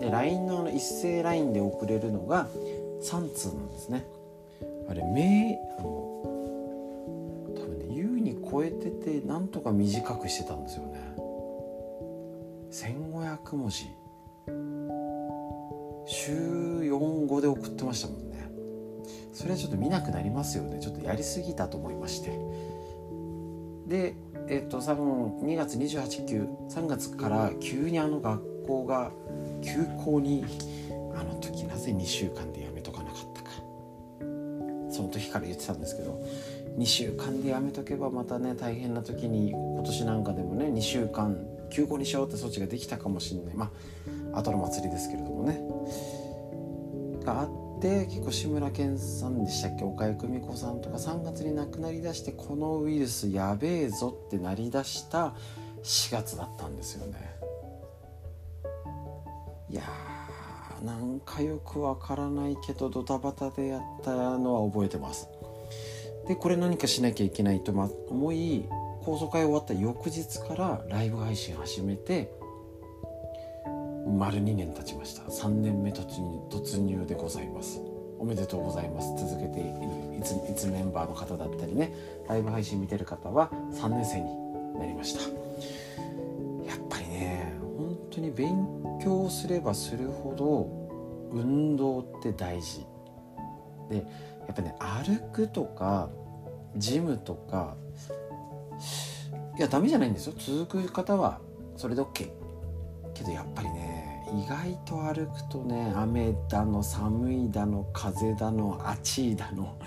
[0.01, 2.47] で LINE のあの一斉 LINE で送れるのが
[3.03, 4.05] 3通なんですね。
[4.89, 5.89] あれ名あの
[7.55, 11.13] 多分ね優に超えててなんとか短くしてたんですよね。
[12.71, 13.87] 1500文字。
[16.05, 18.49] 週45で送ってましたもんね。
[19.33, 20.79] それはちょっと見なくなりますよね。
[20.79, 22.39] ちょっとやりすぎたと思いまして。
[23.87, 24.15] で
[24.47, 29.11] えっと多分2月289月から急にあの学校が
[29.61, 30.45] 休校に
[31.15, 32.62] あの時なぜ2週間で
[35.03, 36.23] その時から言ってたんですけど
[36.77, 41.37] 2週間でやめとけばまたね大変な時に今年なんかでもね2週間
[41.69, 43.55] 休校にしようって措置ができたかもしれない。
[43.55, 43.69] ま
[44.33, 45.59] あ後の祭りですけれどもね。
[47.25, 47.49] があっ
[47.81, 49.83] て結構志村けんさんでしたっけ？
[49.83, 55.33] 岡井久美子さんとか3月に亡くなりだしてこのウイルスやべえぞってなりだした
[55.83, 57.35] 4月だったんですよね。
[59.69, 59.83] いや
[60.83, 65.29] なんかよくわからないけどドタバタでやったのは覚えてます。
[66.27, 67.71] でこれ何かしなきゃいけないと
[68.09, 68.65] 思い
[69.01, 72.31] 放送会終わった翌日からライブ配信始めて
[74.05, 75.23] 丸2年経ちました。
[75.23, 77.81] 3年目突入突入でございます。
[78.19, 79.07] おめでとうございます。
[79.17, 79.69] 続けている
[80.19, 81.93] いついつメンバーの方だったりね
[82.27, 85.21] ライブ配信見てる方は3年生になりました。
[85.21, 92.85] やっぱりね本当に勉強すればするほど運動って大事。
[93.89, 94.03] でや
[94.51, 96.09] っぱね歩くとか
[96.77, 97.75] ジムとか
[99.57, 100.33] いやダメじゃないんですよ。
[100.37, 101.39] 続く方は
[101.75, 102.29] それで OK
[103.13, 109.77] けどやっぱりね意外と歩くとね雨だの寒いだの風だの暑いだの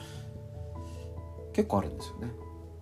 [1.52, 2.32] 結構あるんですよね。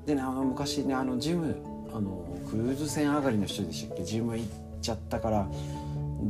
[0.04, 1.56] でねあの昔ねあのジム
[1.94, 4.04] あのクルーズ船上がりの人でしたっけ？
[4.04, 4.48] ジム行っ
[4.82, 5.48] ちゃったから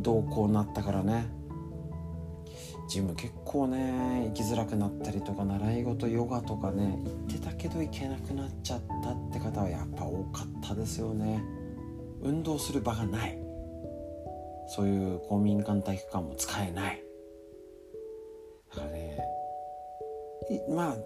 [0.03, 1.27] どうこうなったからね。
[2.89, 11.43] ジム結構ね行きづらくなったりとか習い事ヨガとかね行ってたけど行けなくなっちゃったって方はやっぱ多かったですよね。
[12.23, 13.39] 運動する場がない。
[14.67, 17.03] そういう公民館体育館も使えない。
[18.71, 19.19] だからね
[20.69, 20.97] まあ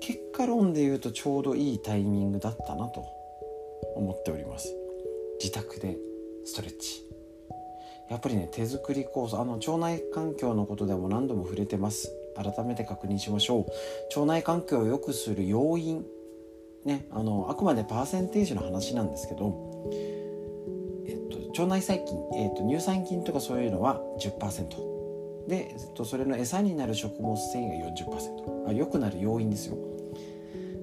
[0.00, 3.04] 結果論で言うとちょうどいいタイミングだったなと
[3.96, 4.74] 思っております。
[5.40, 5.96] 自宅で
[6.44, 7.11] ストレッチ。
[8.12, 12.12] やっぱりね手作り酵素あの腸内環境のことでも何度も触れてます。
[12.36, 14.18] 改めて確認しましょう。
[14.18, 16.04] 腸内環境を良くする要因
[16.84, 19.90] ねあのあくまでパーセンテージの話なんですけど
[21.06, 29.78] えっと腸内細菌、えーと、乳酸菌とかそういうのは10%で、えーと、それの餌になる食物繊維が40%あ良くなる要因ですよ。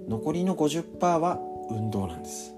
[0.07, 1.39] 残りの50%は
[1.69, 2.55] 運動なんです。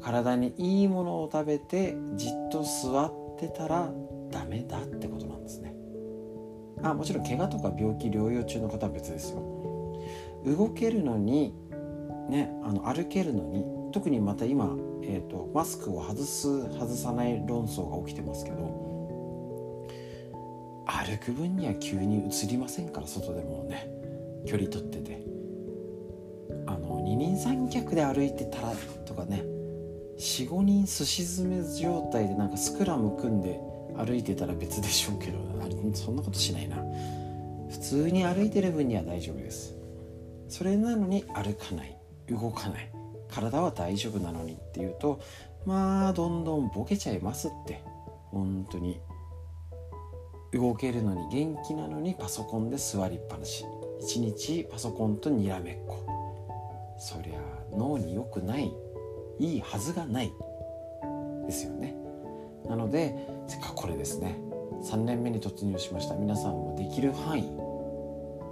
[0.00, 3.90] 体にいいものを食べてじっと座ってたら
[4.30, 5.74] ダメだってことなんですね。
[6.82, 9.42] あもちろん怪我とか病気療養中の方は別ですよ。
[10.44, 11.54] 動けるのに
[12.28, 14.76] ねあの歩けるのに特にまた今
[15.08, 16.48] えーと、マスクを外す
[16.80, 19.86] 外さない論争が起きてますけど
[20.84, 23.88] 歩く分には急に移りませんから外でもね
[24.46, 25.36] 距離取ってて。
[26.66, 28.72] あの二人三脚で歩いてたら
[29.04, 29.44] とかね
[30.18, 33.60] 45人すし詰め状態でなんかスクラム組んで
[33.96, 36.76] 歩いてたら別でしょうけどあれそんなことしないな。
[37.70, 39.74] 普通に歩いてる分には大丈夫です。
[40.48, 41.98] それなのに歩かない。
[42.28, 42.90] 動かない。
[43.28, 45.20] 体は大丈夫なのにっていうと
[45.64, 47.82] まあどんどんボケちゃいますって。
[48.30, 49.00] 本当に。
[50.52, 53.64] 動けるのに元気なのにパソコンで座りっぱなし。
[54.00, 56.04] 一日パソコンとにらめっこ。
[56.98, 57.40] そりゃ
[57.76, 58.72] 脳に良くない。
[59.38, 60.32] いいはずがない
[61.46, 61.94] ですよね。
[62.68, 63.14] なので
[63.46, 64.38] せっかくこれですね。
[64.82, 66.14] 3年目に突入しました。
[66.16, 67.50] 皆さんもできる範囲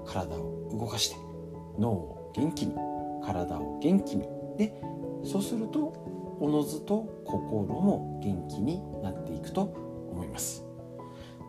[0.07, 1.17] 体を動かして
[1.79, 2.75] 脳を元気に
[3.25, 4.29] 体を元気に。
[4.57, 4.81] で
[5.25, 9.63] そうするとおのずと心も元気になっていくと
[10.11, 10.65] 思います。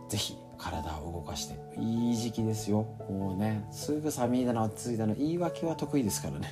[0.09, 2.87] 是非体を動かしていい時期ですよ。
[3.09, 6.47] もうねすぐ寒いだの暑いだの言い訳は得意ですからね。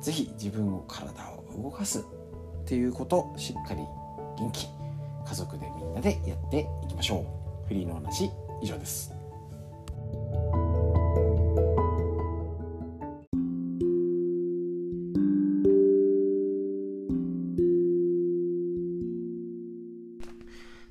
[0.00, 3.80] 是非自分を体を動かすっていうことしっかり
[4.38, 4.66] 元気
[5.26, 7.26] 家族でみんなでやっていきましょ
[7.64, 8.30] うフリーの話
[8.62, 9.12] 以上です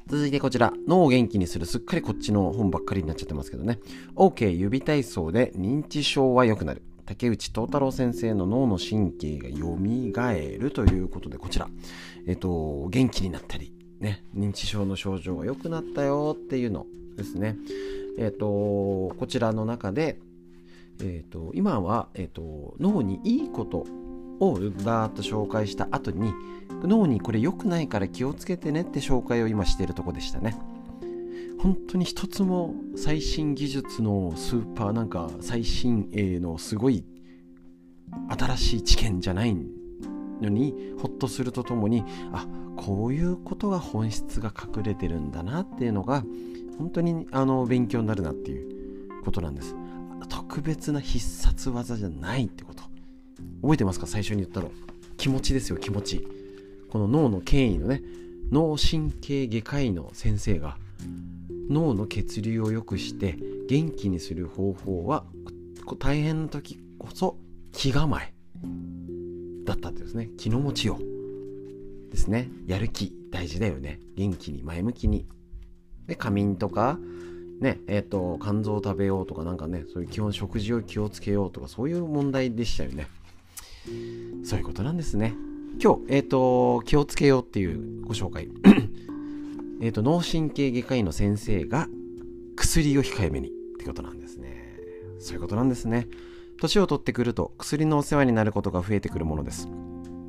[0.09, 3.79] 続いてこちら、脳を元気にする、すっかりこっちの本ばっかりになっちゃってますけどね。
[4.15, 6.81] OK 指体操で認知症は良くなる。
[7.09, 9.75] 竹内東太郎先生の脳の神経が蘇
[10.59, 11.67] るということで、こちら、
[12.27, 16.85] えっと、元気になったり、ね、認知症の症状が良くなったよっていうの
[17.17, 17.57] ですね。
[18.19, 20.19] えっと、こちらの中で、
[21.01, 23.87] えっと、今は、えっと、脳にいいこと
[24.39, 26.31] をバーッと紹介した後に
[26.83, 30.55] 脳にこれ良くないから気をつけてねって紹介を今しているとこでしたね
[31.61, 37.03] 本当に一つも最新技術のスーパーなんか最新鋭のすごい
[38.29, 42.47] 新しい知見じゃないのにほっとするとともにあ
[42.77, 46.23] こういうことが本質が隠れてるんだなっていうのが
[46.77, 49.75] 本当にあの勉強になるなっていうことなんです。
[50.29, 52.83] 特別な必殺技じゃないってこと。
[53.61, 54.07] 覚えてますか？
[54.07, 54.71] 最初に言ったの。
[55.17, 56.25] 気持ちですよ気持ち。
[56.89, 58.01] この脳の権威のね
[58.49, 60.77] 脳神経外科医の先生が
[61.69, 65.25] 脳の血流を良くして元気にする方法は
[65.99, 67.37] 大変な時こそ
[67.71, 68.33] 気構え
[69.65, 70.29] だったってですね。
[70.37, 72.49] 気の持ちようですね。
[72.65, 73.99] やる気大事だよね。
[74.15, 75.27] 元気に前向きに。
[76.07, 76.97] で仮眠とか
[77.59, 83.07] ねえっ、ー、と肝臓を食べようとかなんかねそういう基本食事を気をつけようとかそういう問題でしたよね。
[84.43, 85.35] そういうことなんですね。
[85.81, 88.49] 今日、えっ、ー、と、気をつけようっていうご紹介。
[89.81, 91.87] えっと、脳神経外科医の先生が
[92.55, 94.75] 薬を控えめにってことなんですね。
[95.19, 96.07] そういうことなんですね。
[96.59, 99.69] 年を取ってくると薬のお世話になることが増えてくるものです。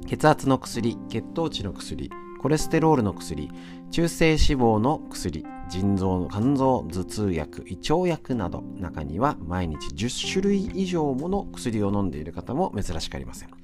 [0.07, 3.51] 血圧の薬、血糖値の薬、コレステロールの薬、
[3.90, 13.60] 中性脂肪の薬、腎臓の、肝臓、頭痛薬、胃腸薬など、中には毎日10種類以上もの薬を飲んでいる方も珍しくありません。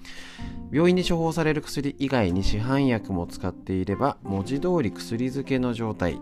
[0.72, 6.18] 病院に処方される薬以外に市販薬も使っていれば、文字通り薬漬けの状態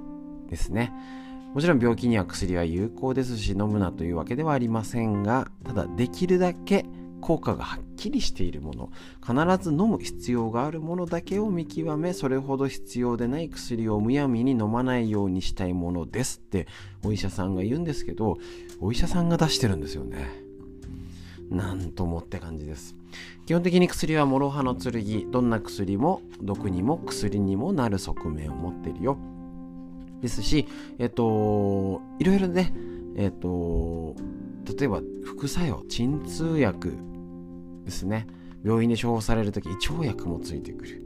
[0.49, 0.93] ですね。
[1.55, 6.85] もちろん病気には薬は有効ですし、飲むなというわけではありませんが、ただできるだけ
[7.20, 8.91] 効果がはっきりしているもの。
[9.26, 16.66] 必ず飲む必要があるものだけを見極めそれほど必要でない薬をむやみに飲まないようにしたいものですって
[17.03, 18.37] お医者さんが言うんですけど
[18.80, 20.28] お医者さんが出してるんですよね。
[21.51, 22.95] なんともって感じです。
[23.47, 29.18] 基本的に薬は諸刃の剣どんな薬も毒にも薬にもなる側面を持ってるよ。
[30.22, 30.66] ですし
[30.99, 32.72] えっといろいろね
[33.16, 34.14] えっと
[34.78, 36.97] 例えば副作用鎮痛薬
[37.84, 38.26] ですね。
[38.64, 41.03] 病院で処方される時胃腸薬もついてくる。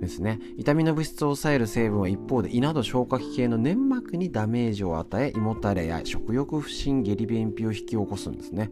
[0.00, 0.38] ですね。
[0.56, 8.70] 痛みの物質を抑える成分は一方で胃など消化器系の粘膜にダメージを与え胃もたれや食欲不振下痢便秘を引き起こすんですね。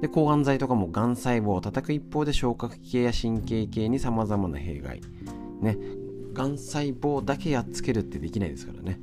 [0.00, 5.00] で抗がん剤とかもがん細胞を叩く一方で消化器系や神経系に様々な弊害。
[5.60, 5.76] ね。
[6.32, 9.00] がん細胞だけやっつけるってできないですからね。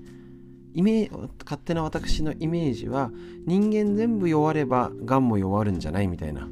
[0.74, 1.10] イメ
[1.44, 3.12] 勝手な私のイメージは
[3.46, 6.48] 人間全部弱ればがんも弱るんじゃないみたいな。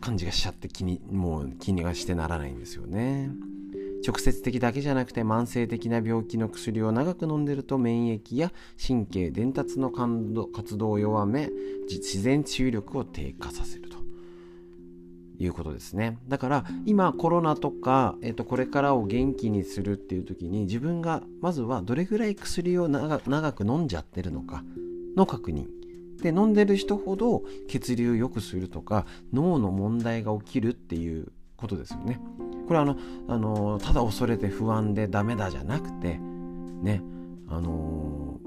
[0.00, 3.30] 感じがしちゃって気にもう気にがしてならないんですよね。
[4.06, 8.52] 直接的だけじゃなくて慢性的な病気の薬を長く飲んでると免疫や
[8.84, 11.50] 神経伝達の活動を弱め
[11.88, 14.00] 自然治癒力を低下させると。
[15.42, 16.18] いうことですね。
[16.28, 24.62] だから今コロナとか、えー、とこれからを元気にするっていう時に自分がまずはどれぐらい薬を長く飲んじゃってるのか
[25.16, 25.66] の確認。
[26.22, 32.20] で飲んでる人ほど血流を良くするとか脳の問題が起きるっていうことですよね。
[32.66, 32.96] これはあの
[33.28, 36.18] あのただ恐れて不安でダメだじゃなくて
[36.82, 37.02] ね
[37.48, 38.38] あの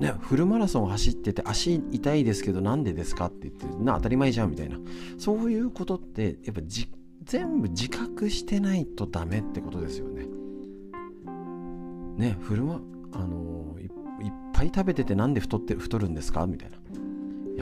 [0.00, 4.78] ね、フルマラソン走ってて足痛いですけどなんでですかって言ってな当たり前じゃんみたいな。
[5.18, 6.88] そういうことってやっぱじ
[7.24, 10.26] 全部自覚してないとダメってことですよね。
[12.16, 12.80] ねフルマ
[13.12, 13.90] あの一
[14.58, 16.76] ぱい食べててなんで太って太るんですかみたいな。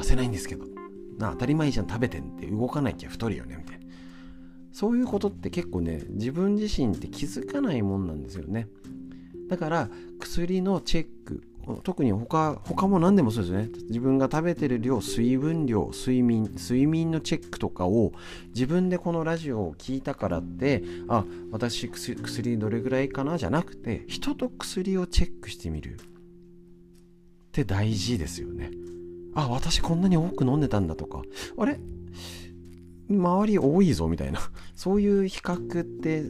[0.00, 0.64] 痩せないんですけど。
[1.18, 3.65] な当たり前じゃん食べてんって動かなきゃ太るよねみたいな。
[4.76, 8.68] そういうことって結構ね自分自身って気づかないもんなんですよね。
[9.48, 9.88] だから
[10.20, 11.42] 薬のチェック
[11.82, 13.70] 特に他他も何でもそうですね。
[13.88, 18.12] 自分が食べてる量水分量睡眠睡眠のチェックとかを
[18.48, 25.94] 自分でこのラジオを聞いたからってあ私薬どれぐらいかなじゃなくて人と薬をチェックしてみる。
[25.94, 25.98] っ
[27.50, 28.70] て大事ですよね。
[29.34, 31.22] あ私こんなに多く飲んでたんだとか。
[31.56, 31.80] あれ？
[33.08, 34.40] 周り多いぞみたいな。
[34.74, 36.24] そういう比較って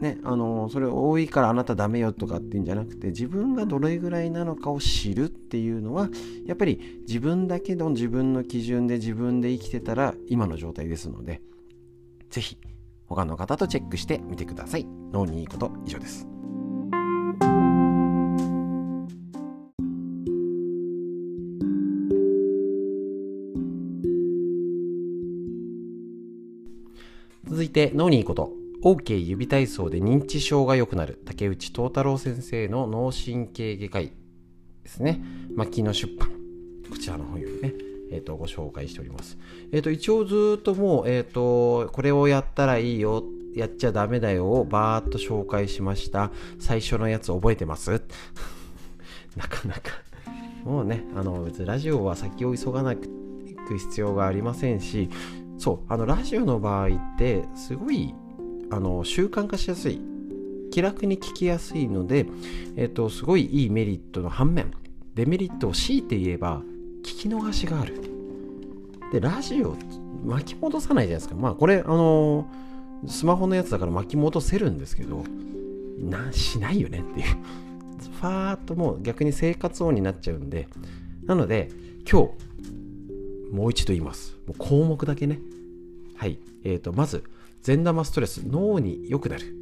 [0.00, 6.08] ね、あのそれ多いからあなたダメよとかっていうんじゃなくて自分がどれぐらいなのかを知るっていうのは
[6.44, 11.40] やっぱり自分だけの自分の基準で自分で生きてたら今の状態ですので
[12.30, 12.58] 是非
[13.06, 14.86] 他の方とチェックしてみてください。
[15.12, 16.26] 脳にいいこと以上です。
[27.52, 28.50] 続いて脳にいいこと。
[28.82, 31.20] OK 指体操で認知症が良くなる。
[31.26, 34.12] 竹内東太郎先生の脳神経外科医
[34.82, 35.22] ですね。
[35.54, 36.30] 牧野出版。
[36.90, 37.74] こちらの本よりね。
[38.10, 39.36] えーと、ご紹介しております。
[39.70, 43.22] えっ、ー、と、一応ずっともう、えっ、ー、と、これをやったらいいよ、
[43.54, 46.30] やっちゃダメだよをバーっと紹介しました。
[46.58, 47.90] 最初のやつ覚えてます？
[49.36, 49.80] なかなか。
[50.64, 53.10] もうね、あの、別にラジオは先を急がなく
[53.76, 55.10] 必要がありませんし、
[55.62, 58.12] そう、あの、ラジオの場合って、すごい
[58.68, 60.00] あの習慣化しやすい。
[60.72, 62.26] 気楽に聞きやすいので、
[62.74, 64.72] えっと、すごいいいメリットの反面
[65.14, 66.62] デメリットを強いて言えば
[67.02, 68.00] 聞き逃しがある。
[69.12, 69.76] でラジオ
[70.24, 71.34] 巻き戻さないじゃないですか。
[71.34, 72.48] まあこれあの
[73.06, 75.22] スマホのやつだから巻き戻せるんですけど
[75.98, 77.26] なしないよねっていう。
[78.20, 80.68] ファーっともう逆に生活音になっちゃうんで。
[81.26, 81.68] なので
[82.10, 82.30] 今日
[83.52, 84.36] もう一度言います。
[84.46, 85.38] もう項目だけね。
[86.16, 86.38] はい。
[86.64, 87.22] えーとまず
[87.62, 89.54] 善玉ストレス脳に良くなる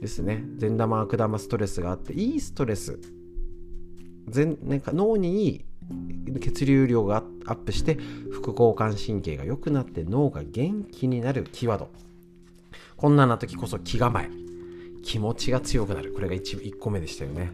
[0.00, 0.42] ですね。
[0.56, 2.98] 善玉悪玉ストレスがあっていいストレス
[4.28, 5.64] 全なんか脳にいい
[6.40, 7.98] 血流量がアップして
[8.30, 11.90] 副交感神経が良くなって脳が元気になるキーワード。
[12.96, 14.30] こんなな時こそ気構え。
[15.02, 16.12] 気持ちが強くなる。
[16.12, 17.50] これが 1, 1個目でしたよね。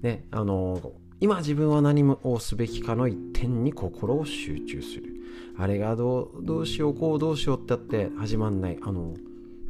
[0.00, 5.14] ねあの今自分は何をすべきかの一点に心を集中する。
[5.58, 8.78] あれがどうどうしようこうどうしようってやって始まんない。
[8.82, 9.14] あの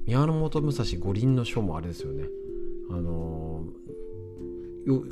[0.06, 2.24] 宮本武蔵五輪の書もあれですよね。
[2.90, 3.64] あの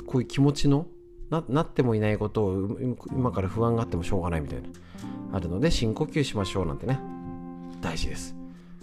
[0.07, 0.87] こういう気持ちの
[1.29, 2.77] ななってもいないことを
[3.11, 4.67] 今から不安があってもしょうがないみたいな。
[5.31, 6.99] あるので深呼吸しましょうなんてね。
[7.81, 8.35] 大事です。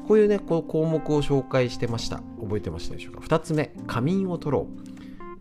[0.07, 2.23] こういうねこう項目を紹介してました。
[2.41, 4.92] 覚えてましたでしょうか？2つ目仮眠を取ろう。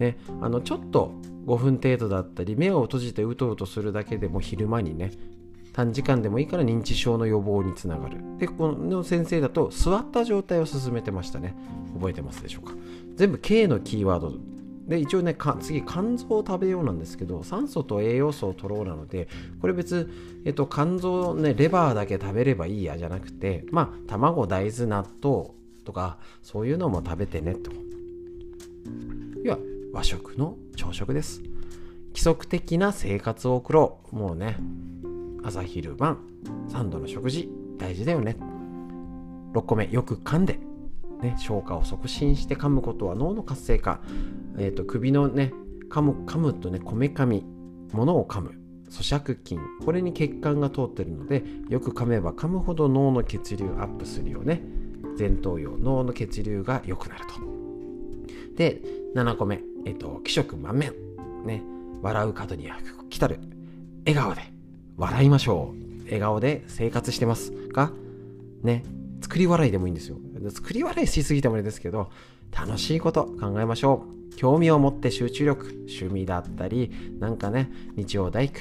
[0.02, 1.14] ねあのちょっと
[1.45, 5.12] 5分程度だったり目を閉じてうとうとするだけでも昼間にね
[5.74, 8.18] 短時間でもいいから認知症の予防につながる。
[8.38, 11.56] でこの先生だと座った状態を進めてましたね。
[11.93, 12.74] 覚えてますでしょうか？
[13.16, 14.34] 全部 K のキーワード。
[14.88, 19.30] で一応ね次肝臓を食べようなんですけど酸素と栄養素を取ろうなので
[19.62, 20.12] これ別、
[20.43, 25.52] えっと、肝臓ねレバーだけ食べればいいやじゃなくてまあ卵大豆納豆
[25.86, 27.72] とかそういうのも食べてねと。
[29.94, 31.42] 和食の朝食です。
[32.10, 34.16] 規則的な生活を送ろう。
[34.16, 34.58] もうね
[35.44, 36.20] 朝昼晩
[36.70, 38.38] 3度の食事大事だよね。
[39.54, 40.60] 6個目よく噛んで、
[41.22, 44.00] ね、消化を促進して噛むことは脳の活性化、
[44.58, 45.52] えーと、首のね
[45.89, 47.44] 噛む噛むとねこめかみ
[47.92, 48.58] 物を噛む。
[48.89, 49.58] 咀嚼筋。
[49.86, 54.62] これに血管が通ってるのでよく噛めば噛むほど脳の血流アップするよね。
[55.20, 57.34] 前頭葉脳の血流が良くなると。
[58.56, 58.82] で
[59.16, 59.71] 7個目。
[59.86, 60.94] えっ、と気色満面
[61.46, 61.64] ね
[62.02, 62.78] 笑う角には
[63.10, 63.40] 来たる
[64.06, 64.42] 笑顔で
[64.98, 66.04] 笑いましょう。
[66.06, 67.92] 笑顔で生活してますか
[68.64, 68.84] ね。
[69.22, 70.18] 作り笑いでもいいんですよ。
[70.50, 72.12] 作り笑いしすぎてもあれですけど、
[72.52, 74.36] 楽しいこと考えましょう。
[74.36, 78.56] 興味を持って集中力、趣味だったり、なんかね、日曜大工、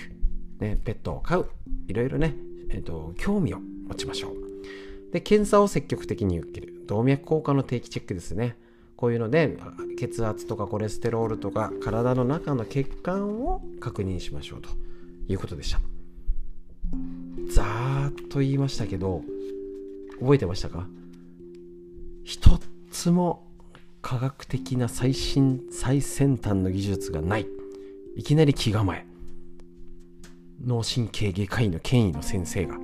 [0.61, 1.51] ね、ペットを飼う、
[1.89, 2.37] いろいろね、
[2.71, 3.59] えっと、興味を
[3.89, 5.13] 持ちましょう。
[5.13, 6.85] で、検査を積極的に受ける。
[6.87, 8.57] 動脈硬化の定期チェックですね。
[9.01, 9.57] こういうので、
[9.99, 14.69] 血圧とかコレステロールとか、体の中の血管を確認しましょうと
[15.27, 15.81] いうことでした。
[17.51, 19.23] ざーっと言いましたけど
[20.21, 20.87] 覚えてましたか？
[22.25, 22.59] 一
[22.91, 23.47] つも
[24.03, 27.47] 科学的な最新最先端の技術がない。
[28.17, 29.07] いきなり気構え。
[30.63, 32.77] 脳神経外科医の権威の先生が。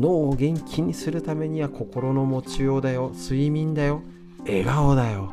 [0.00, 3.12] 脳を元気にするためには心の持ちようだよ。
[3.14, 4.00] 睡眠だよ。
[4.46, 5.30] 笑顔だよ。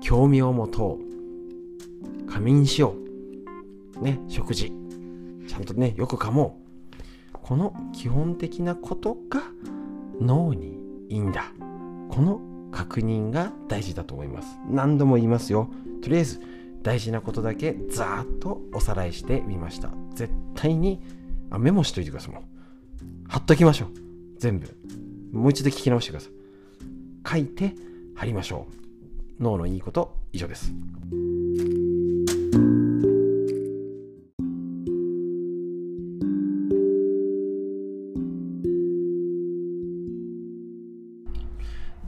[0.00, 2.26] 興味を持とう。
[2.26, 2.94] 仮眠しよ
[3.96, 4.02] う。
[4.02, 4.72] ね食事。
[5.48, 6.60] ちゃんとねよく噛も
[7.34, 7.38] う。
[7.42, 9.40] この基本的なことが
[10.20, 10.78] 脳に
[11.08, 11.52] いいんだ。
[12.10, 12.40] この
[12.70, 14.58] 確認が大事だと思います。
[14.68, 15.70] 何度も言いますよ。
[16.02, 16.40] とりあえず
[16.82, 19.90] 大事なことだけざーっとおさらいしてみました。
[20.14, 21.00] 絶対に
[21.50, 22.42] あメモしといてくださいもう。
[23.28, 23.88] 貼っときましょう。
[24.38, 24.76] 全部。
[25.32, 26.32] もう一度聞き直してください。
[27.30, 27.74] 書いて
[28.14, 28.87] 貼りましょう。
[29.40, 30.72] 脳のいいこと以上です。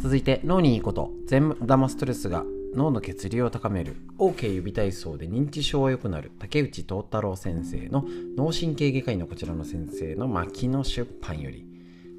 [0.01, 1.13] 続いて脳にいいこと。
[1.27, 3.97] 善玉ストレスが脳の血流を高める。
[4.19, 6.33] OK 指体操で認知症は良くなる。
[6.39, 8.05] 竹内藤太郎先生の
[8.37, 11.65] 脳神経外科医のこちらの先生の牧野出版より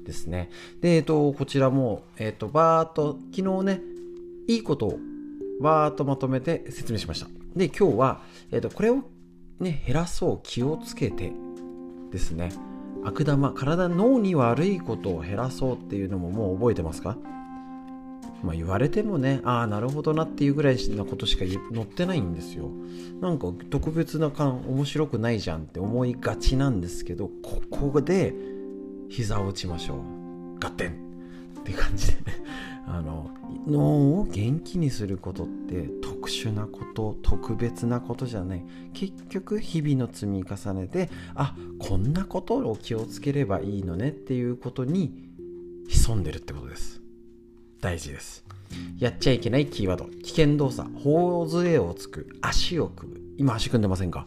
[0.04, 0.48] ですね。
[0.80, 3.91] でえっとこちらもえっとバーっと昨日ね
[4.48, 4.98] いいことを
[5.60, 7.28] バーっとまとめて説明しました。
[7.54, 9.04] で今日は、えっとこれを
[9.60, 11.32] ね減らそう気をつけて
[12.10, 12.50] ですね。
[13.04, 17.16] 悪玉体脳に悪いことを減らそうっていうのももう覚えてますか？
[18.44, 22.70] まあ、言われてもねああなるほどなっていうぐらいなことしか載ってないんですよ。
[23.20, 28.34] なんか特別な感面白くないじゃんって思いがちなんですけどここで
[29.08, 30.58] 膝を打ちましょう。
[30.58, 30.90] ガッテン
[31.60, 32.12] って感じで。
[32.14, 32.41] ね
[32.86, 33.30] あの
[33.66, 38.64] 脳を元気にすることって特殊なこと特別なことじゃない。
[38.92, 45.30] 結局日々の積み重ねであこんなことを気をつければいいのねっていうことに
[45.88, 47.00] 潜んでるってことです。
[47.80, 48.44] 大事です。
[48.98, 50.06] やっちゃいけないキーワード。
[50.06, 50.88] 危険動作。
[50.98, 52.38] 頬杖をつく。
[52.40, 53.20] 足を組む。
[53.38, 54.26] 今足組んでませんか？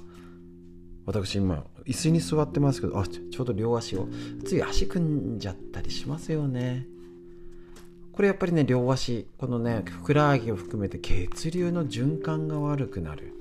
[1.06, 4.08] 私今椅子に座ってますけどあちょうど両足を。
[4.46, 6.88] つい足組んじゃったりしますよね。
[8.16, 13.34] これやっぱりね両足このねふくらはぎを含めて血流の循環が悪くなる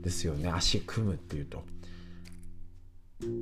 [0.00, 0.48] ですよね。
[0.48, 1.64] 足組むっていうと。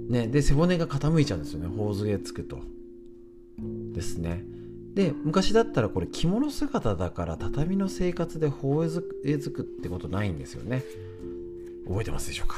[0.09, 1.69] ねで背骨が傾いちゃうんですよね。
[1.69, 2.61] 頬杖つくと。
[3.93, 4.43] ですね。
[4.95, 10.83] で昔だったらこれ着物姿だから畳の生活で頬杖つくってことないんですよね。
[11.87, 12.57] 覚えてますでしょうか？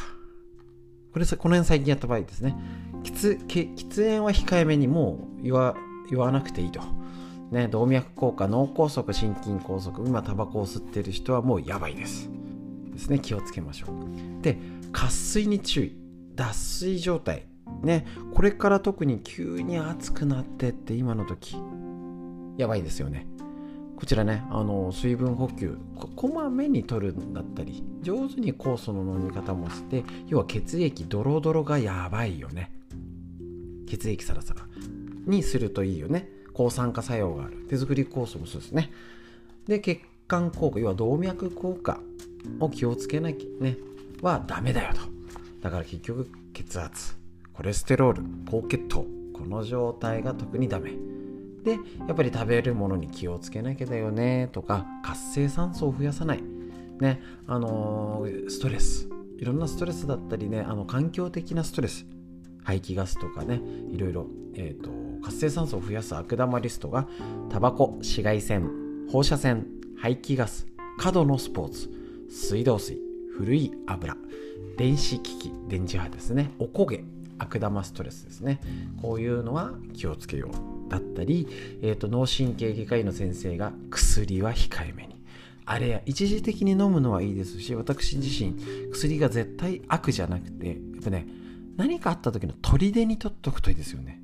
[1.12, 2.54] これこの辺最近やった場合ですね。
[3.02, 5.74] 喫喫煙は控えめにもう言わ
[6.08, 6.80] 言わなくていいと
[7.50, 12.28] ね、動脈硬化脳梗塞心筋梗塞今タバコを吸ってる人はもうやばいです。
[12.92, 14.42] ですね気をつけましょう。
[14.42, 14.58] で
[14.92, 15.96] 渇水に注意。
[16.34, 17.46] 脱水状態。
[17.82, 21.56] ねこれから特に急に暑くなってって今の時
[22.56, 23.26] やばいですよね。
[23.96, 25.78] こちらねあの水分補給
[26.16, 32.72] こまめに取るんだったり上手に酵素の飲み方もして要は血液ドロドロがやばいよね。
[33.88, 34.62] 血液サラサラ。
[35.26, 36.28] にするといいよね。
[36.56, 37.66] 抗酸化作用がある。
[37.68, 38.90] 手作り酵素もそうですね。
[39.66, 42.00] で血管効果要は動脈硬化
[42.60, 43.76] を気をつけなきゃね
[44.22, 45.00] はダメだよと。
[45.60, 47.14] だから結局血圧
[47.52, 49.04] コレステロール高血糖
[49.34, 50.92] この状態が特にダメ。
[51.62, 51.78] でや
[52.12, 56.42] っぱり食べるものに気をつけなきゃだよねとか活性酸素を増やさない。
[57.00, 59.10] ねあのー、ストレス。
[59.38, 62.06] いろんなストレスだったりねあの環境的なストレス。
[62.64, 64.90] 排気ガスとかねいろいろ、えーと、
[65.26, 67.08] 活性酸素を増やす悪玉リストが
[67.50, 68.70] タバコ紫外線
[69.10, 69.66] 放射線
[69.98, 70.68] 排気ガス
[70.98, 71.90] 過度のスポーツ
[72.30, 72.96] 水道水
[73.36, 74.16] 古い油
[74.78, 76.52] 電子機器電磁波ですね。
[76.60, 77.02] おこげ
[77.38, 78.60] 悪玉ストレスですね。
[79.02, 81.48] こういうのは気をつけようだったり、
[81.82, 85.16] えーと、脳神経外科医の先生が薬は控えめに。
[85.64, 88.54] あれや一時的に飲むのはいいですし私自身
[88.92, 91.26] 薬が絶対悪じゃなくてやっぱね
[91.76, 94.20] 何かあった時の砦に取っとくといいですよね。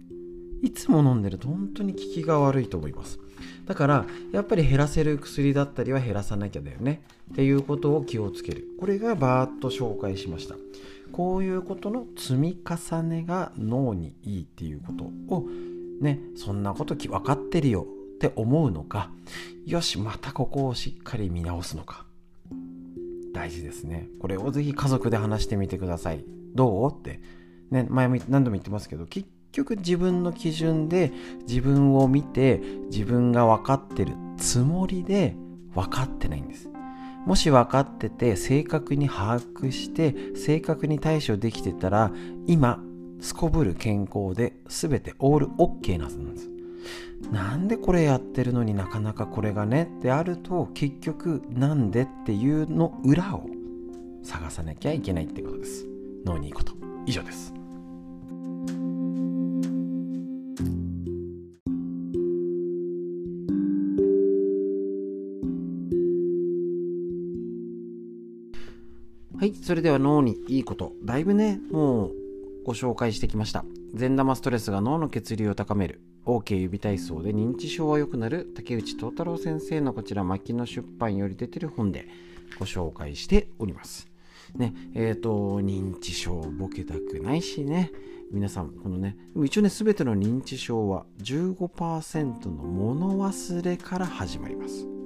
[0.63, 3.19] いつも飲んでると本当に効きが悪いと思います。
[3.67, 7.03] だからやっぱり減らせる薬だったりは減らさなきゃだよね。
[7.33, 8.67] っていうことを気をつける。
[8.79, 10.55] これがバーッと紹介しました。
[11.13, 15.47] こういうことの積み重ねが脳にいいっていうことを
[16.01, 17.87] ねそんなこと分かってるよ
[18.17, 19.11] って思うのか。
[19.67, 22.07] よしまたここをしっかり見直すのか。
[23.35, 24.09] 大事ですね。
[24.21, 26.25] これをぜひ家族で話してみてください。
[26.55, 26.93] どう？
[26.93, 27.21] って。
[27.71, 31.12] ね前も何度も言ってますけど結局自分の基準で
[31.46, 35.36] 自分を見て自分が分かってるつもりで
[35.74, 36.68] 分かってないんです。
[37.26, 42.11] もし分かってて正確に把握して正確に対処できてたら
[42.46, 42.82] 今
[43.20, 46.50] すこぶる健康で全てオールオッケーなはずなんです。
[47.30, 53.48] なんでこれやってるのになかなかこれがねってあると結局なんでっていうの裏を
[54.24, 55.86] 探さなきゃいけないってことです。
[56.24, 56.72] 脳にいいこと。
[57.07, 57.62] 以上です。
[69.73, 72.12] それでは脳にいいことだいぶねもう
[72.66, 73.64] ご紹介してきました。
[73.95, 76.03] 善玉ストレスが脳の血流を高める。
[76.27, 78.53] OK 指体操で認知症は良くなる。
[78.55, 82.07] 竹内東太郎先生のこちら牧野出版より出てる本で
[82.59, 84.09] ご紹介しております。
[84.55, 87.93] ねえっ、ー、と認知症ボケたくないしね。
[88.31, 95.01] 皆さんこのね一応ね全ての認知症は15%の物忘れから始まります。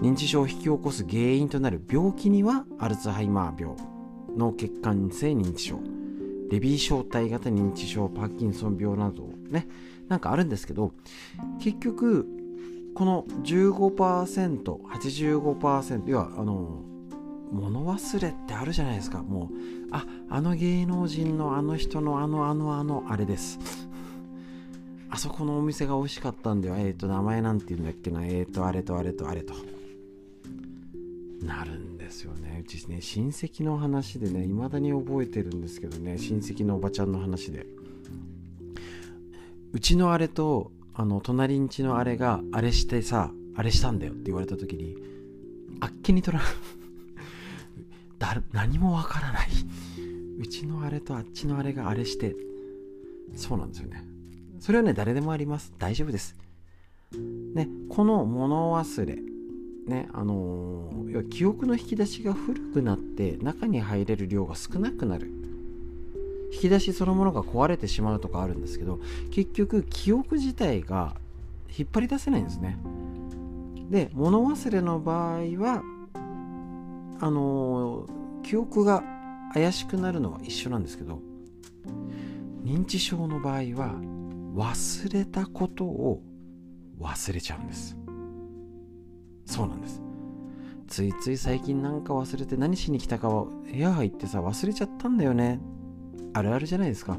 [0.00, 3.76] 認知症を引き起こす原因となる病気にはアルツハイマー病
[4.36, 5.80] 脳血管性認知症
[6.50, 9.68] レビー小体型認知症パーキンソン病などね
[10.08, 10.92] なんかあるんですけど
[11.60, 12.26] 結局
[12.94, 16.82] この 15%85% 要はあの
[17.50, 19.22] 物忘れってあるじゃないですか。
[19.22, 19.48] もう
[19.92, 23.60] ああの芸能人のあの人のあのあのあのあれです。
[25.08, 26.74] あそこのお店が美味しかったんだよ。
[26.76, 28.24] えっ、ー、と名前なんて言うんだっけな。
[28.24, 29.54] えっ、ー、とあれとあれとあれと。
[31.44, 32.62] なるんですよね。
[32.64, 37.66] うちね親戚の話でね未だに覚えてるんですけどね親戚のおばちゃんの話で。
[39.72, 44.96] うちのあれとあの隣んちのあれがあれしてさあれしたんだよって言われた時に
[45.80, 46.42] あっけに取ら
[48.18, 49.48] だ何もわからない。
[50.38, 52.34] うちのあれとあっちのあれがあれして。
[53.36, 54.04] そうなんですよね。
[54.60, 55.74] それはね誰でもあります。
[55.78, 56.36] 大丈夫です。
[57.54, 59.33] ねこの物忘れ。
[59.86, 65.30] ねあのー、要は記憶の引き出しが古くなって中に入れる量が少なくなる。
[66.52, 69.00] 引き出しそのものが壊れてしまうとかあるんですけど
[69.32, 71.16] 結局記憶自体が
[71.76, 72.78] 引っ張り出せないんですね。
[73.90, 75.82] で物忘れの場合は
[77.20, 79.02] あのー、記憶が
[79.52, 81.20] 怪しくなるのは一緒なんですけど
[82.64, 83.94] 認知症の場合は
[84.54, 86.22] 忘れたことを
[87.00, 87.96] 忘れちゃうんです。
[89.46, 90.00] そうなんです。
[90.86, 95.60] ついつい最近なんか忘れて何しに来たかは部屋入ってさ忘れちゃったんだよね。
[96.32, 97.18] あるあるじゃないですか。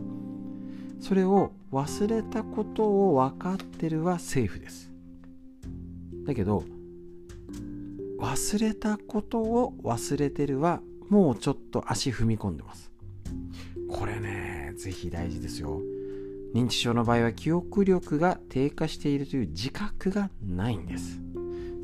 [1.00, 4.92] それを忘れたことを分かってるはセーフです。
[6.26, 6.64] だけど
[8.20, 12.92] 忘れたことを忘れてるはもうちょっと足踏み込んでます。
[13.90, 15.82] これねぜひ大事ですよ。
[16.54, 21.20] 認知症の場合は記憶力が低下しているという自覚がないんです。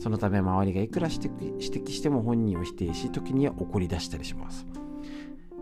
[0.01, 4.65] そのため周りがいくら指摘しても本人を否定し時には怒り出したりします。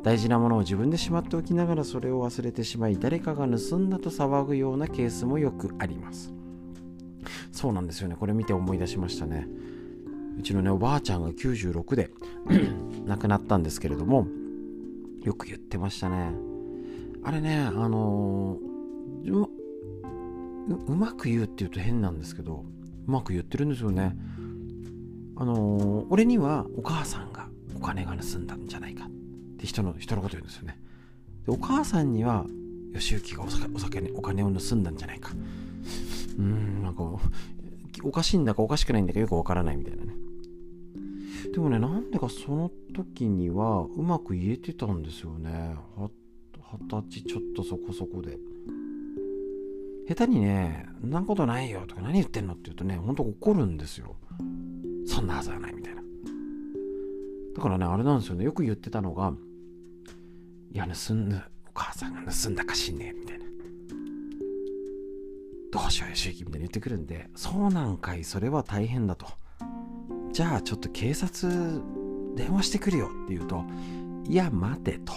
[0.01, 6.33] 大事なものを自分でしまっておきながらそれを忘れてしまい誰かが盗んだと騒ぐようなケースもよくあります。
[7.51, 8.15] そうなんですよね。
[8.17, 9.45] これ見て思い出しましたね。
[10.39, 12.09] うちのねおばあちゃんが96で
[13.05, 14.25] 亡くなったんですけれども
[15.21, 16.31] よく言ってましたね。
[17.25, 19.49] あれねあのー、う
[20.87, 22.63] うまく言うって言うと変なんですけど
[23.10, 24.16] うまく言ってるんですよね。
[25.36, 29.10] あのー、俺にはお母さんがお金が盗んだんじゃないかっ
[29.57, 30.80] て人の人のこと言うんですよね。
[31.47, 32.45] でお母さんには
[32.93, 35.32] 義行がお酒お酒、お金を盗んだんじゃないか。
[36.38, 37.03] うんなんか
[38.03, 40.14] おかしいんだかおかしくないんだかよくわからないみたいなね。
[41.51, 45.76] でもねなんでかその時にはうまく言えてたんですよね。
[45.97, 48.38] 二十歳ちょっとそこそこで。
[50.10, 52.53] 下手にね、んなことないよとか何言ってんの？
[52.53, 54.16] って言うとね、ほんと怒るんですよ。
[55.05, 56.01] そんなはずはないみたいな。
[57.55, 59.34] だからね、あれなんですよね、よく言ってたのが、
[60.72, 63.45] いや、盗んだ、お母さんが盗んだかしんねえ、みたいな。
[65.72, 69.28] どうしようよ、周期みたいに言ってくるんで、そうなんかい、それは大変だと。
[70.32, 71.84] じゃあ、ちょっと警察、
[72.36, 73.64] 電話してくるよって言うと、
[74.28, 75.14] いや、待てと。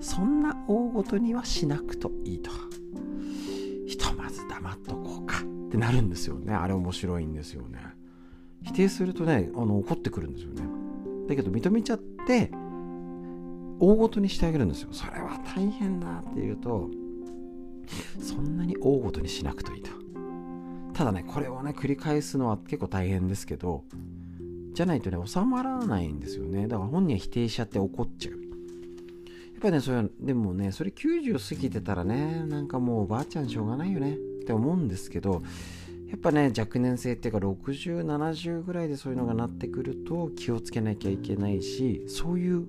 [0.00, 2.50] そんな大ごとにはしなくといいと。
[3.92, 6.54] ひとまず黙っとこうかってなるんですよね。
[6.54, 7.78] あれ面白いんですよね。
[8.62, 10.62] 否定するとねあの怒ってくるんですよね。
[11.28, 12.50] だけど認めちゃって
[13.78, 14.88] 大ごとにしてあげるんですよ。
[14.92, 16.88] それは大変だって言うと
[18.18, 19.90] そんなに大ごとにしなくといいと。
[20.94, 23.84] ただねこれをね繰り返すのは結構大変ですけど
[24.72, 26.66] じゃないとね収まらないんですよね。
[26.66, 28.41] だから本人は否定しちゃって怒っちゃう。
[29.62, 35.42] ぱね、それでもね、それ90過ぎてたらね、なんかもうおばあちゃんしょうがないよねって思うんですけど、
[36.08, 42.66] やっぱね、若年性っていうか60、70ぐらいでそういうのがなってくると気をつけなきゃいけないし、そういう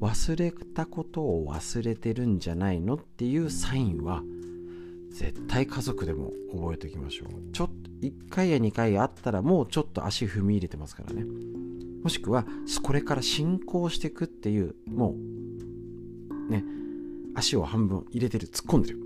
[0.00, 4.22] 忘れたことを忘れてるんじゃないのっていうサインは、
[5.10, 7.52] 絶対家族でも覚えておきましょう。
[7.52, 11.24] ちょっと1回や2回あったらもうちょっと足踏み入れてますからね。
[12.02, 12.46] もしくは
[12.82, 15.39] これから進行していくっていうもう
[16.50, 16.64] ね、
[17.34, 18.98] 足を半分入れてる、突っ込んでる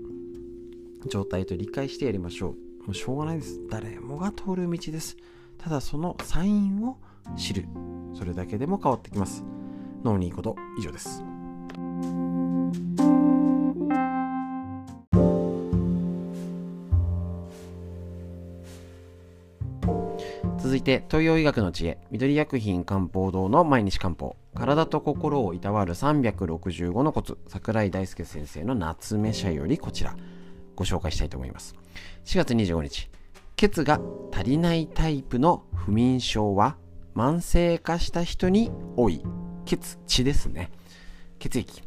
[1.07, 2.85] 状態と理解してやりましょう。
[2.85, 3.61] もうしょうがないです。
[3.69, 5.17] 誰もが通る道です。
[5.57, 6.97] ただそのサインを
[7.37, 7.65] 知る。
[8.13, 9.43] それだけでも変わってきます。
[10.05, 11.23] 脳にいいこと以上です
[20.75, 24.35] 続いて東洋医学の知恵緑薬品漢方堂の毎日漢方。
[24.53, 30.17] 体と心をいたわる365のコツ桜井大輔先生の夏目社よりこちら。
[30.75, 31.75] ご紹介したいと思います。
[32.25, 33.09] 4月25日
[33.55, 34.01] 血が
[34.33, 36.75] 足りないタイプの不眠症は
[37.15, 39.23] 慢性化した人に多い。
[39.63, 40.71] 血血ですね。
[41.39, 41.83] 血液。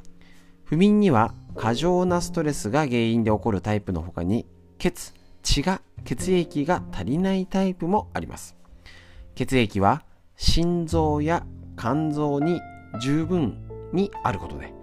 [0.64, 4.46] 不眠には過剰なストレスが原因で起こるタイプの他に
[4.78, 5.12] 血
[5.42, 8.57] 血が血液が足りないタイプもあります。
[9.38, 10.02] 血液は
[10.34, 11.46] 心臓や
[11.78, 12.60] 肝臓に
[13.00, 13.56] 十分
[13.92, 14.74] にあることで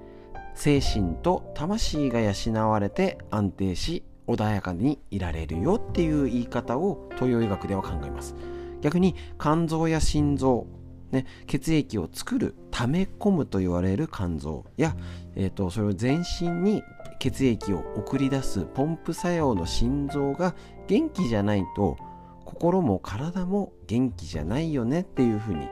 [0.53, 8.34] 精神と魂が養われて安定し穏やかにいられるよっていう言い方を東洋医学では考えます。
[8.80, 10.68] 逆に肝臓や心臓、
[11.12, 14.95] ね、血液を作る溜め込むと言われる肝臓や、
[15.36, 16.82] えーと、とそれを全身に
[17.20, 20.56] 血液を送り出すポンプ作用の心臓が
[20.88, 21.97] 元気じゃないと
[22.45, 25.68] 心も体も元気じゃないよねっていうふうに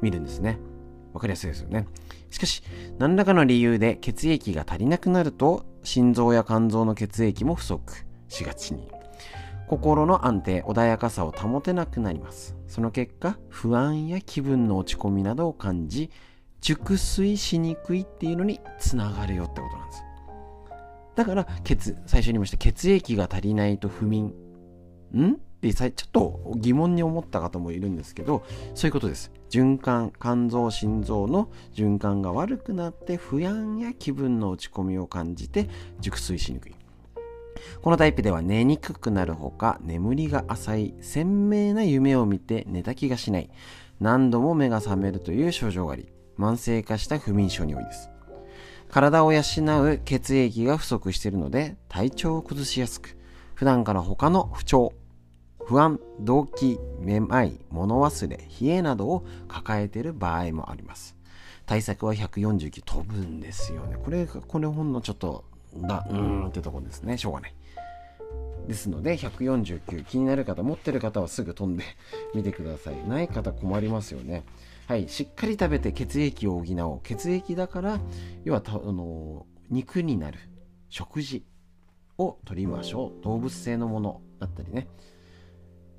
[0.00, 0.58] 見るんですね。
[1.12, 1.86] わかりやすいですよね。
[2.30, 2.62] しかし、
[2.98, 8.88] 何らかの理由で血液が足りなくなると、心臓や肝臓の血液も不足しがちに。
[9.66, 12.56] 心の安定、穏やかさを保てなくなります。
[12.66, 16.10] その結果、不安や気分の落ち込みなどを感じ、
[16.60, 20.02] 熟睡しにくいっていうのにつながるよってことなんです。
[21.16, 24.32] だから、血、最初に言いました、血液が足りないと不眠。
[25.14, 25.36] ん？
[25.58, 28.44] ってちょっと疑問に思った方もいるんですけど
[28.74, 29.32] そういうことです。
[29.50, 35.68] 循環肝臓心臓の循環が悪くなって不安や気分の落ち込みを感じて
[36.00, 36.74] 熟睡しにくい。
[37.82, 43.50] このタイプでは寝にくくなるほか眠りが浅い鮮明な夢を見て寝た気がしない。
[44.00, 48.10] 何度も目が覚めるという症状があり慢性化した不眠症に多いです。
[48.90, 53.18] 体を養う血液が不足しているので体調を崩しやすく
[53.54, 54.92] 普段から他の不調
[55.68, 61.14] 不安、動悸、めまい、物忘れ、冷えなどを抱えている場合もあります。
[61.66, 63.98] 対策は149飛ぶんですよね。
[64.02, 65.44] これ、これほんのちょっと、
[65.76, 67.18] だ、うーんってとこですね。
[67.18, 67.54] しょうがない。
[68.66, 71.84] ですので、149気になる方、持ってる方はすぐ飛んで
[72.34, 73.06] みてください。
[73.06, 74.44] ない方困りますよね。
[74.86, 77.00] はい、しっかり食べて血液を補おう。
[77.02, 78.00] 血液だから、
[78.42, 80.38] 要はあの肉になる
[80.88, 81.44] 食事
[82.16, 83.22] を取りましょう。
[83.22, 84.88] 動物性のものだったりね。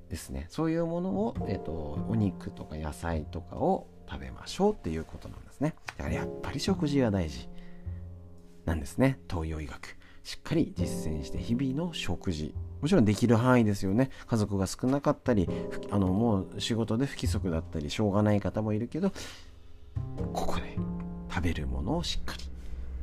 [0.09, 0.47] ですね。
[0.49, 5.75] そういうものを、えーと、お肉とか野菜とかを食べましょうっていうことなんですね。
[5.97, 7.47] だからやっぱり食事は大事
[8.65, 9.19] なんですね。
[9.29, 9.97] 東洋医学。
[10.23, 12.53] しっかり実践して日々の食事。
[12.81, 14.09] もちろんできる範囲ですよね。
[14.27, 15.47] 家族が少なかったり
[15.91, 19.11] あのもう仕事で不規則だったりしょうがない方もいるけど
[20.33, 20.77] ここで
[21.29, 22.43] 食べるものをしっかり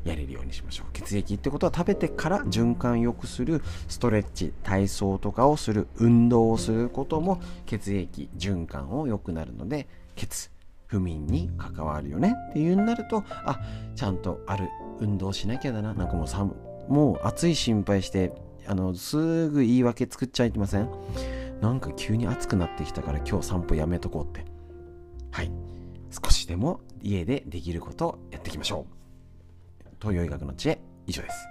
[0.06, 0.86] やれるようにしましょう。
[0.92, 10.50] 血液ってことは食べてから循環良くするストレッチ体操とかをする運動をすることも血液循環を良くなるので血
[10.86, 13.60] 不眠に関わるよねっていうになるとあ
[13.96, 14.68] ちゃんとある
[15.00, 15.92] 運動しなきゃだな。
[15.92, 16.54] なんかもう寒
[16.88, 18.32] もう暑い心配して
[18.66, 20.88] あのすぐ言い訳作っちゃいけません？
[21.60, 24.44] なんか急に暑くなってきたから今日散歩やめとこうって。
[25.32, 25.50] はい。
[26.10, 28.95] 少しでも家でできることをやっていきましょう。
[30.00, 30.78] 東洋医学の知恵。
[31.06, 31.48] 以上です。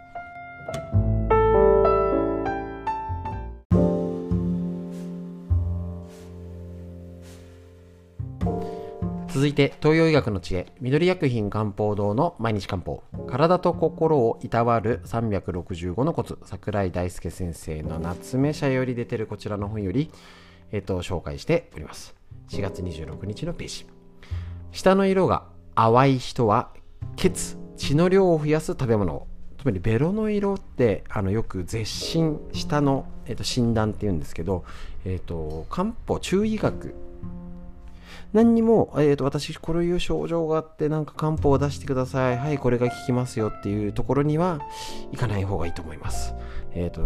[9.29, 10.67] 続いて東洋医学の知恵。
[10.79, 13.03] 緑薬品漢方堂の毎日漢方。
[13.27, 16.37] 体と心をいたわる365のコツ。
[16.43, 20.09] 桜井大輔先生の夏目社より出てるこちらの本より、
[20.71, 22.15] えっと、紹介しております。
[22.49, 23.87] 4月26日のページ。
[24.71, 26.69] 舌の色が淡い人は
[27.17, 29.27] 血血の量を増やす食べ物
[29.65, 34.63] つまりベロの色ってあのよく絶診下の、えー、と診断っていうんですけど、
[35.05, 36.93] えーと、漢方中医学。
[38.31, 42.37] 何にも、えーと、私こういう症状があってなんか漢方を出してください。
[42.37, 44.59] はいこれが効きますよっていうところには
[45.11, 46.35] 行かない方がいいと思います。
[46.75, 47.01] えっ、ー、と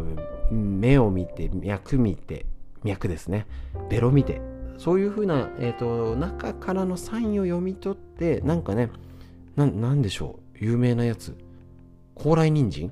[0.52, 2.46] 目を見て脈見て
[2.84, 3.48] 脈ですね。
[3.90, 4.42] ベロ見て。
[4.78, 8.90] そういうふうな、えーと中からのサインを読み取ってなんかね
[9.56, 10.49] ななんでしょう。
[10.60, 11.38] 有名なやつ。
[12.16, 12.92] 高麗人参？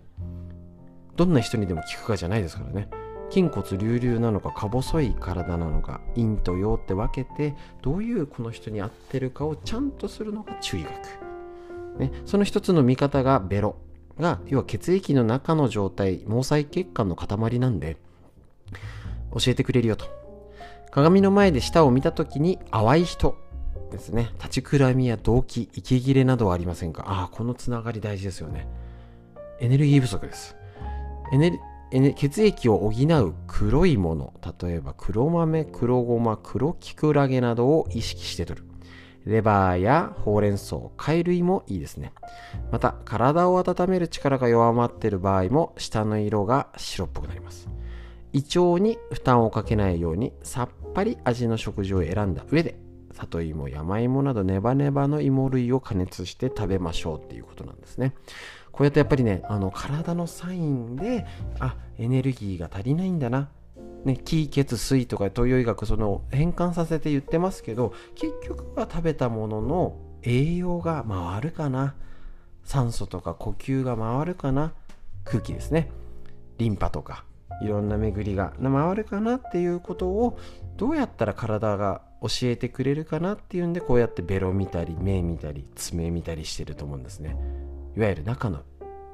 [1.16, 2.88] どんな人にでも効くかじゃないですからね。
[3.30, 13.76] 筋骨隆々なのかか細い体なのか陰と陽って分けてどういうこの人に合ってるかをちゃんとするのが中医学、ね、その一つの見方がベロ。
[14.18, 17.98] が要は血液の中の状態毛細血管の塊なんで
[19.32, 20.08] 教えてくれるよと。
[20.90, 23.36] 鏡の前で舌を見た時に淡い人。
[23.90, 24.30] ですね。
[24.38, 27.06] 立ちくらみや動悸息切れなどはありませんか？
[27.08, 28.68] ああこのつながり大事ですよね。
[29.60, 30.56] エネルギー不足です。
[31.32, 38.68] エネル血液を補う黒いもの例えば黒豆黒ごま黒きくらげなどを意識して取る。
[39.26, 42.14] レバーやほうれん草貝類もいいですね。
[42.72, 47.68] また体を温める力が弱まっている場合も舌の色が白っぽくなります。
[48.34, 52.78] 胃腸に負担をかけないようにさっぱり味の食事を選んだ上で
[53.18, 58.14] 里芋山芋などネバネバの芋類を加熱して食べましょうっていうことなんですね。
[58.72, 61.26] こうやってやっぱりねあの体のサインで
[61.60, 63.50] あエネルギーが足りないんだな。
[64.06, 71.96] ね、気血水とか東洋医学その変換させて言ってますけど結局は食べたものの栄養が回るかな。
[72.64, 74.74] 酸素とか呼吸が回るかな。
[75.24, 75.90] 空気ですね。
[76.58, 77.26] リンパとか
[77.62, 80.38] いろんな巡りが回るかなっていうことを
[80.76, 87.38] どうやったら体が教えてくれるかなっていうんでこうやってベロ見たり目見たり爪見たりしてると思うんですね。
[87.96, 88.64] いわゆる中の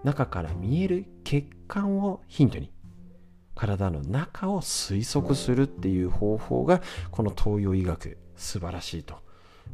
[0.04, 2.72] 中から見える血管をヒントに
[3.56, 6.82] 体の中を推測するっていう方法が
[7.12, 9.16] この東洋医学素晴らしいと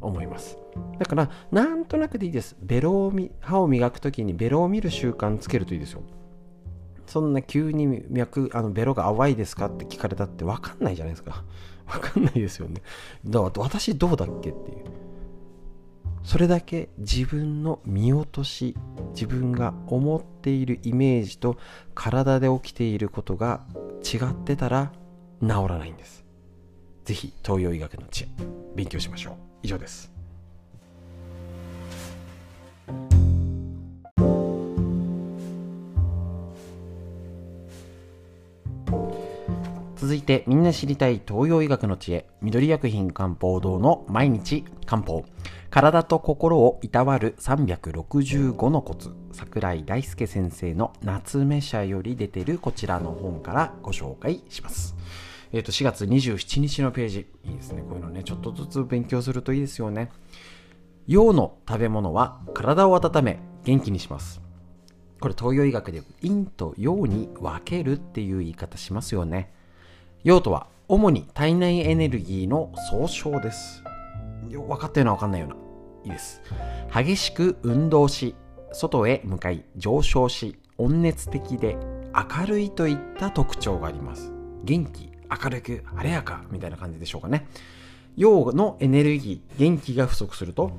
[0.00, 0.58] 思います。
[0.98, 2.56] だからなんとなくでいいです。
[2.60, 6.02] ベロを歯を磨く時にベロを見る習慣つけるといいですよ。
[7.06, 11.44] そんな急に脈あのベロが淡いですかって聞かれたって分かんないじゃないですか。
[11.90, 12.82] 分かんないですよね。
[13.24, 14.84] だから私どうだっけっていう。
[16.22, 18.76] それだけ自分の見落とし
[19.14, 21.56] 自分が思っているイメージと
[21.94, 23.62] 体で起きていることが
[24.02, 24.92] 違ってたら
[25.42, 26.24] 治らないんです。
[27.04, 28.28] 是非東洋医学の知恵
[28.76, 29.34] 勉強しましょう。
[29.62, 30.19] 以上です。
[40.00, 45.26] 続いてみんな知りたい東洋医学の知恵緑薬品漢方堂の毎日漢方。
[45.68, 54.96] 体と心をいたわる365のコツ桜井大輔先生の夏目社より出てるこちらの本からご紹介します。
[55.52, 57.26] えっ、ー、と4月27日のページ。
[57.44, 57.82] いいですね。
[57.82, 60.10] こういうのねちょっとずつ勉強するといいですよね。
[61.08, 64.40] 陽の食べ物は体を温め元気にします。
[65.20, 69.59] これ東洋医学で陰と陽に分けるっていう言い方しますよね。
[70.22, 73.82] 陽とは主に体内エネルギーの総称です。
[74.50, 75.56] 分かったような分かんないような。
[76.04, 76.42] いいです。
[76.94, 78.34] 激しく運動し、
[78.72, 81.78] 外へ向かい上昇し、温熱的で
[82.14, 84.30] 明るいといった特徴があります。
[84.62, 87.46] 元気、明るく、晴れやかみたいな感じでしょうかね。
[88.16, 90.72] 陽のエネルギー、元気が不足すると、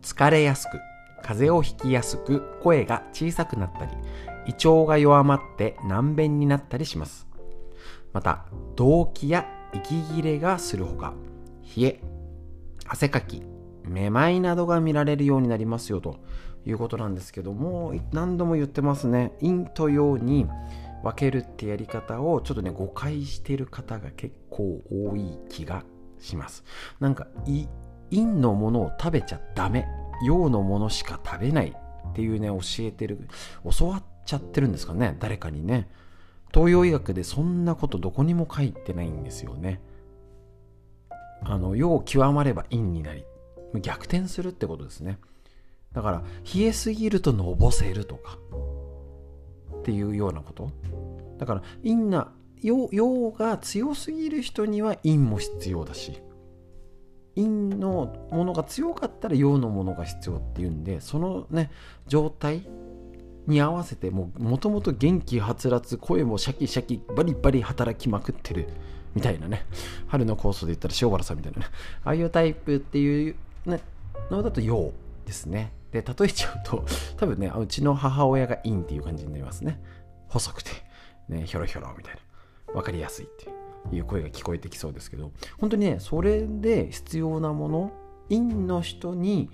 [0.00, 0.80] 疲れやすく、
[1.22, 3.92] 風邪をひきやすく、声が小さくなったり、
[4.46, 7.26] 胃腸が弱まって難便になったりします。
[8.14, 8.46] また
[8.76, 11.12] 動悸や息切れがするほか
[11.76, 12.00] 冷え
[12.86, 13.42] 汗かき
[13.86, 16.16] めまいなどが見られるようになりますよと
[16.64, 19.32] いうことなんですけども何度も言ってますね。
[19.40, 20.46] 陰と陽に
[21.02, 25.84] 分けるってやり方をちょっとね誤解してる方が結構多い気が
[26.18, 26.64] します。
[27.00, 29.86] なんか陰のものを食べちゃダメ
[30.24, 31.76] 陽のものしか食べない
[32.10, 33.28] っていうね教えてる
[33.78, 35.88] 教わっちゃってるんですかね誰かにね。
[36.54, 39.80] 東洋医学でそんなことどこにも書いてないんですよね。
[41.42, 43.24] あの、世を極まれば陰になり、
[43.82, 45.18] 逆転するってことですね。
[45.92, 46.22] だから、
[46.54, 48.38] 冷えすぎるとのぼせるとか、
[49.80, 50.70] っていうようなこと。
[51.38, 52.32] だから、陰な、
[52.62, 56.22] 陽陽が強すぎる人には陰も必要だし、
[57.34, 61.72] 陰のものが強かったら陽のものが必要っていうんで、そのね、
[62.06, 62.66] 状態
[63.46, 68.68] に合わせてもともと元気はつらつ声もシャキシャキバリバリ働きまくってる
[69.14, 69.64] みたいなね。
[70.08, 71.66] 春の酵素で言ったら塩原さんみたいなね。
[72.04, 73.36] ああいうタイプっていう、
[74.30, 74.92] のだと陽
[75.26, 75.72] ですね。
[75.92, 76.84] で例えちゃうと
[77.16, 79.80] 多分ねうちの母親が陰っていう感じになりますね。
[80.28, 80.70] 細くて。
[81.28, 82.20] ねひょろひょろみたいな。
[82.72, 85.30] 分かりやすいっていう声が聞こえてきそうですけど。
[85.58, 87.92] 本当にねそれで必要なもの
[88.28, 89.50] 陰の人に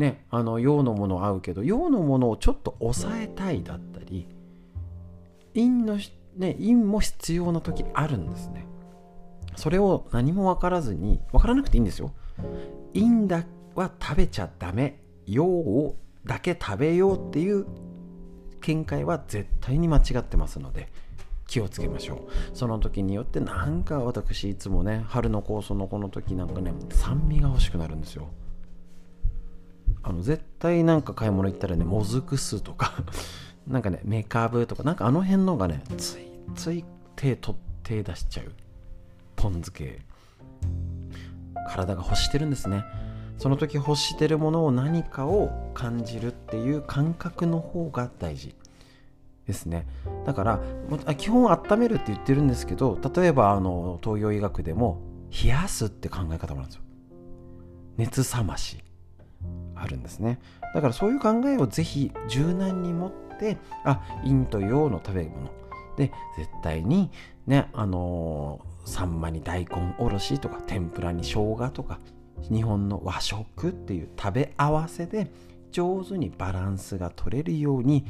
[0.00, 4.26] ね、あの陽のもの合うけど陽のものをちょっと抑えたいだったり
[5.54, 5.98] 陰の、
[6.36, 8.66] ね、陰も必要な時あるんですね。
[9.56, 12.12] それを何も分からずに分からなくていいんですよ。
[12.94, 13.44] 陰だ
[13.74, 15.02] は食べちゃダメ。
[15.26, 17.66] 陽をだけ食べようっていう
[18.62, 20.88] 見解は絶対に間違ってますので
[21.46, 22.56] 気をつけましょう。
[22.56, 28.28] その時によってなんか私いつもね春の酵素のこの時なんかね酸味が欲しくなるんですよ。
[30.02, 32.92] あの絶対なんか買い物行ったらねもずく酢とか
[33.66, 36.84] なんかねメカブとかなんかあの辺のがねついつい
[37.16, 38.52] 手取って出しちゃう。
[39.36, 40.00] ポン酢系。
[41.68, 42.84] 体が欲してるんですね。
[43.38, 48.54] その時欲してるものを何かを感じるっていう感覚の方が大事。
[49.46, 49.86] ですね。
[50.24, 50.60] だから
[51.16, 55.00] 基本温めるって言ってるんですけど例えばあの東洋医学でも
[55.42, 56.82] 冷やすって考え方もあるんですよ。
[57.96, 58.82] 熱冷まし。
[59.74, 60.38] あるんですね。
[60.74, 65.50] だからそういう考えをぜひ柔軟に持ってあ陰と陽の食べ物。
[65.96, 67.10] で絶対に
[67.46, 71.98] ねあのー、サンマに大根おろしとか天ぷらに生姜とか
[72.50, 75.30] 日本の和食っていう食べ合わせで
[75.72, 78.06] 上手にバランスが取れるように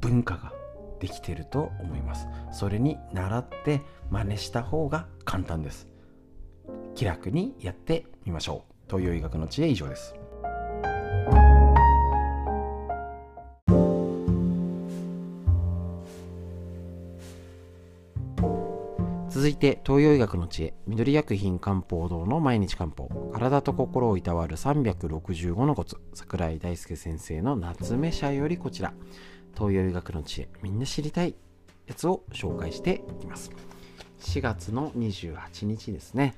[0.00, 0.52] 文化が
[1.00, 2.26] できてると思います。
[2.52, 5.86] それに習って真似した方が簡単です。
[6.94, 8.74] 気楽にやってみましょう。
[8.88, 10.17] 東洋医学の知恵以上です。
[19.48, 20.74] 続いて東洋医学の知恵。
[20.86, 23.08] 緑薬品漢方堂の毎日漢方。
[23.32, 25.96] 体と心をいたわる365のコツ。
[26.12, 28.92] 桜井大輔先生の夏目社よりこちら。
[29.56, 30.48] 東洋医学の知恵。
[30.62, 31.34] みんな知りたい。
[31.86, 33.50] やつを紹介していきます。
[34.20, 36.34] 4月の28日ですね。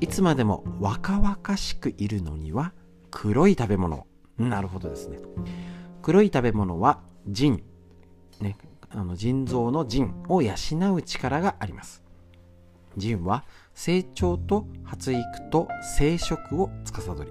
[0.00, 2.72] いつまでも若々しくいるのには
[3.12, 4.08] 黒い食べ物。
[4.38, 5.20] なるほどですね。
[6.02, 7.62] 黒い食べ物は腎、
[8.40, 8.56] ね、
[8.90, 10.54] あの腎臓の腎を養
[10.94, 12.03] う力があります。
[12.96, 17.30] 腎は成長と発育と生殖を司り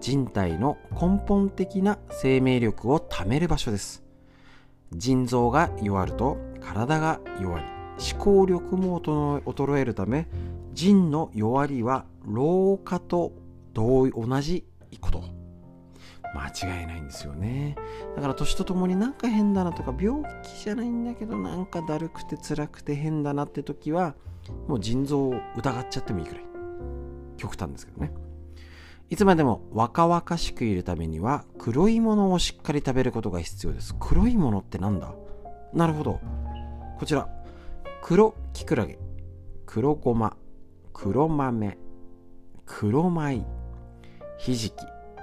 [0.00, 4.04] 人体の根本的な生命力を貯める場所です。
[4.92, 7.64] 腎臓が弱ると体が弱り
[8.12, 10.28] 思考力も衰えるため
[10.72, 13.32] 腎の弱りは老化と
[13.74, 14.64] 同じ
[15.00, 15.22] こと。
[16.34, 17.74] 間違いないんですよね。
[18.14, 24.14] だから年とともになんか変だなとか病気じゃないんだけどなんかだるくて辛くて変だなって時は
[24.68, 26.44] もう腎臓を疑っちゃってもいいくらい。
[27.36, 28.12] 極端ですけどね。
[29.10, 33.94] いつまでも若々しくいるためには黒いものをしっかり食べることが必要です。
[33.98, 35.14] 黒いものってなんだ？
[35.72, 36.20] なるほど。
[36.98, 37.28] こちら。
[38.02, 38.98] 黒きくらげ
[39.66, 40.36] 黒ごま。
[40.92, 41.78] 黒豆。
[42.66, 43.46] 黒米。
[44.38, 44.74] ひじき。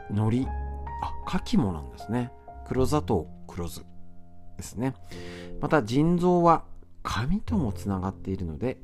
[0.10, 0.48] 海苔。
[1.04, 2.32] あ牡蠣もなんですね。
[2.68, 3.86] 黒砂糖黒酢
[4.58, 4.96] ですね。
[5.62, 6.64] また腎臓は
[7.04, 8.80] 髪ともつながっているので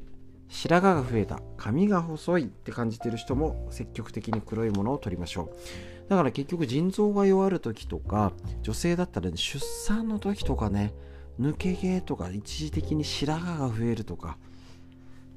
[0.52, 6.10] 白髪が増えた髪が細いって感じてる人も積極的に黒いものを取りましょう。
[6.10, 10.94] だから結局腎臓が弱る時とか女性だったら、ね、出産の時とかね
[11.40, 14.38] 抜け毛とか一時的に白髪が増えるとか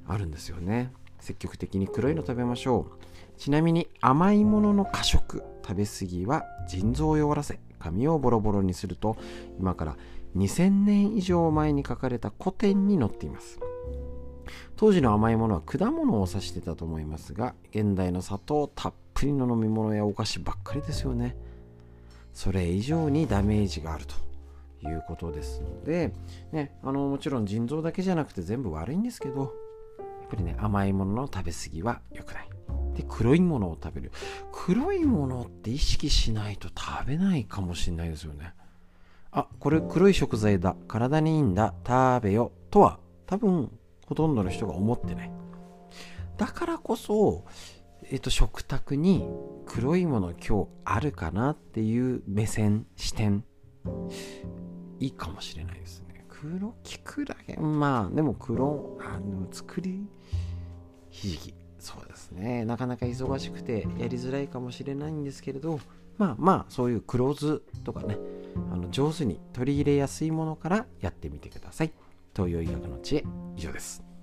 [0.06, 0.92] あるんですよね。
[1.20, 3.38] 積極的に黒いの食べましょう。
[3.38, 9.16] ちなみに甘いものの過食食べ過ぎは腎臓を弱らせ髪をボロボロにすると
[9.60, 9.96] 今から
[10.36, 13.60] 2000年以上前に書かれた古典に載っています。
[14.76, 21.36] 当時の甘いものは果物を指してたと思いますが現代の砂糖たっぷりの飲み物やお菓子ばっかりですよね。
[22.32, 24.24] それ以上にダメージがあると。
[24.88, 26.12] いうことですので、
[26.52, 32.48] ね、あのもちろん腎臓だけじゃなくて全部悪いんですけどやっぱりね甘いものの食べ過ぎは良くない。
[32.94, 34.12] で黒いものを食べる。
[34.52, 38.54] 黒いものって意識しないと食べないかもしれないですよね。
[39.32, 40.76] あこれ黒い食材だ。
[40.88, 41.74] 体にいいんだ。
[41.86, 42.52] 食べよ。
[42.70, 43.70] とは多分
[44.06, 45.30] ほとんどの人が思ってない。
[46.36, 47.44] だからこそ、
[48.10, 49.26] えっと、食卓に
[49.66, 53.44] 黒いもの今日あるかなっていう目線視点。
[55.00, 56.24] いいかもしれないですね。
[56.28, 60.06] 黒きくらげまあでも黒あの作り
[61.10, 61.54] ひじき。
[61.78, 62.64] そうですね。
[62.64, 65.80] なかなか忙しくてやりづらいかもしれないんですけれど
[66.16, 68.16] まあまあそういう黒酢とかね
[68.72, 71.92] あの上手に取り入れやすいものからやってみてください。
[72.34, 73.24] 東洋医学の知恵。
[73.56, 74.13] 以上です。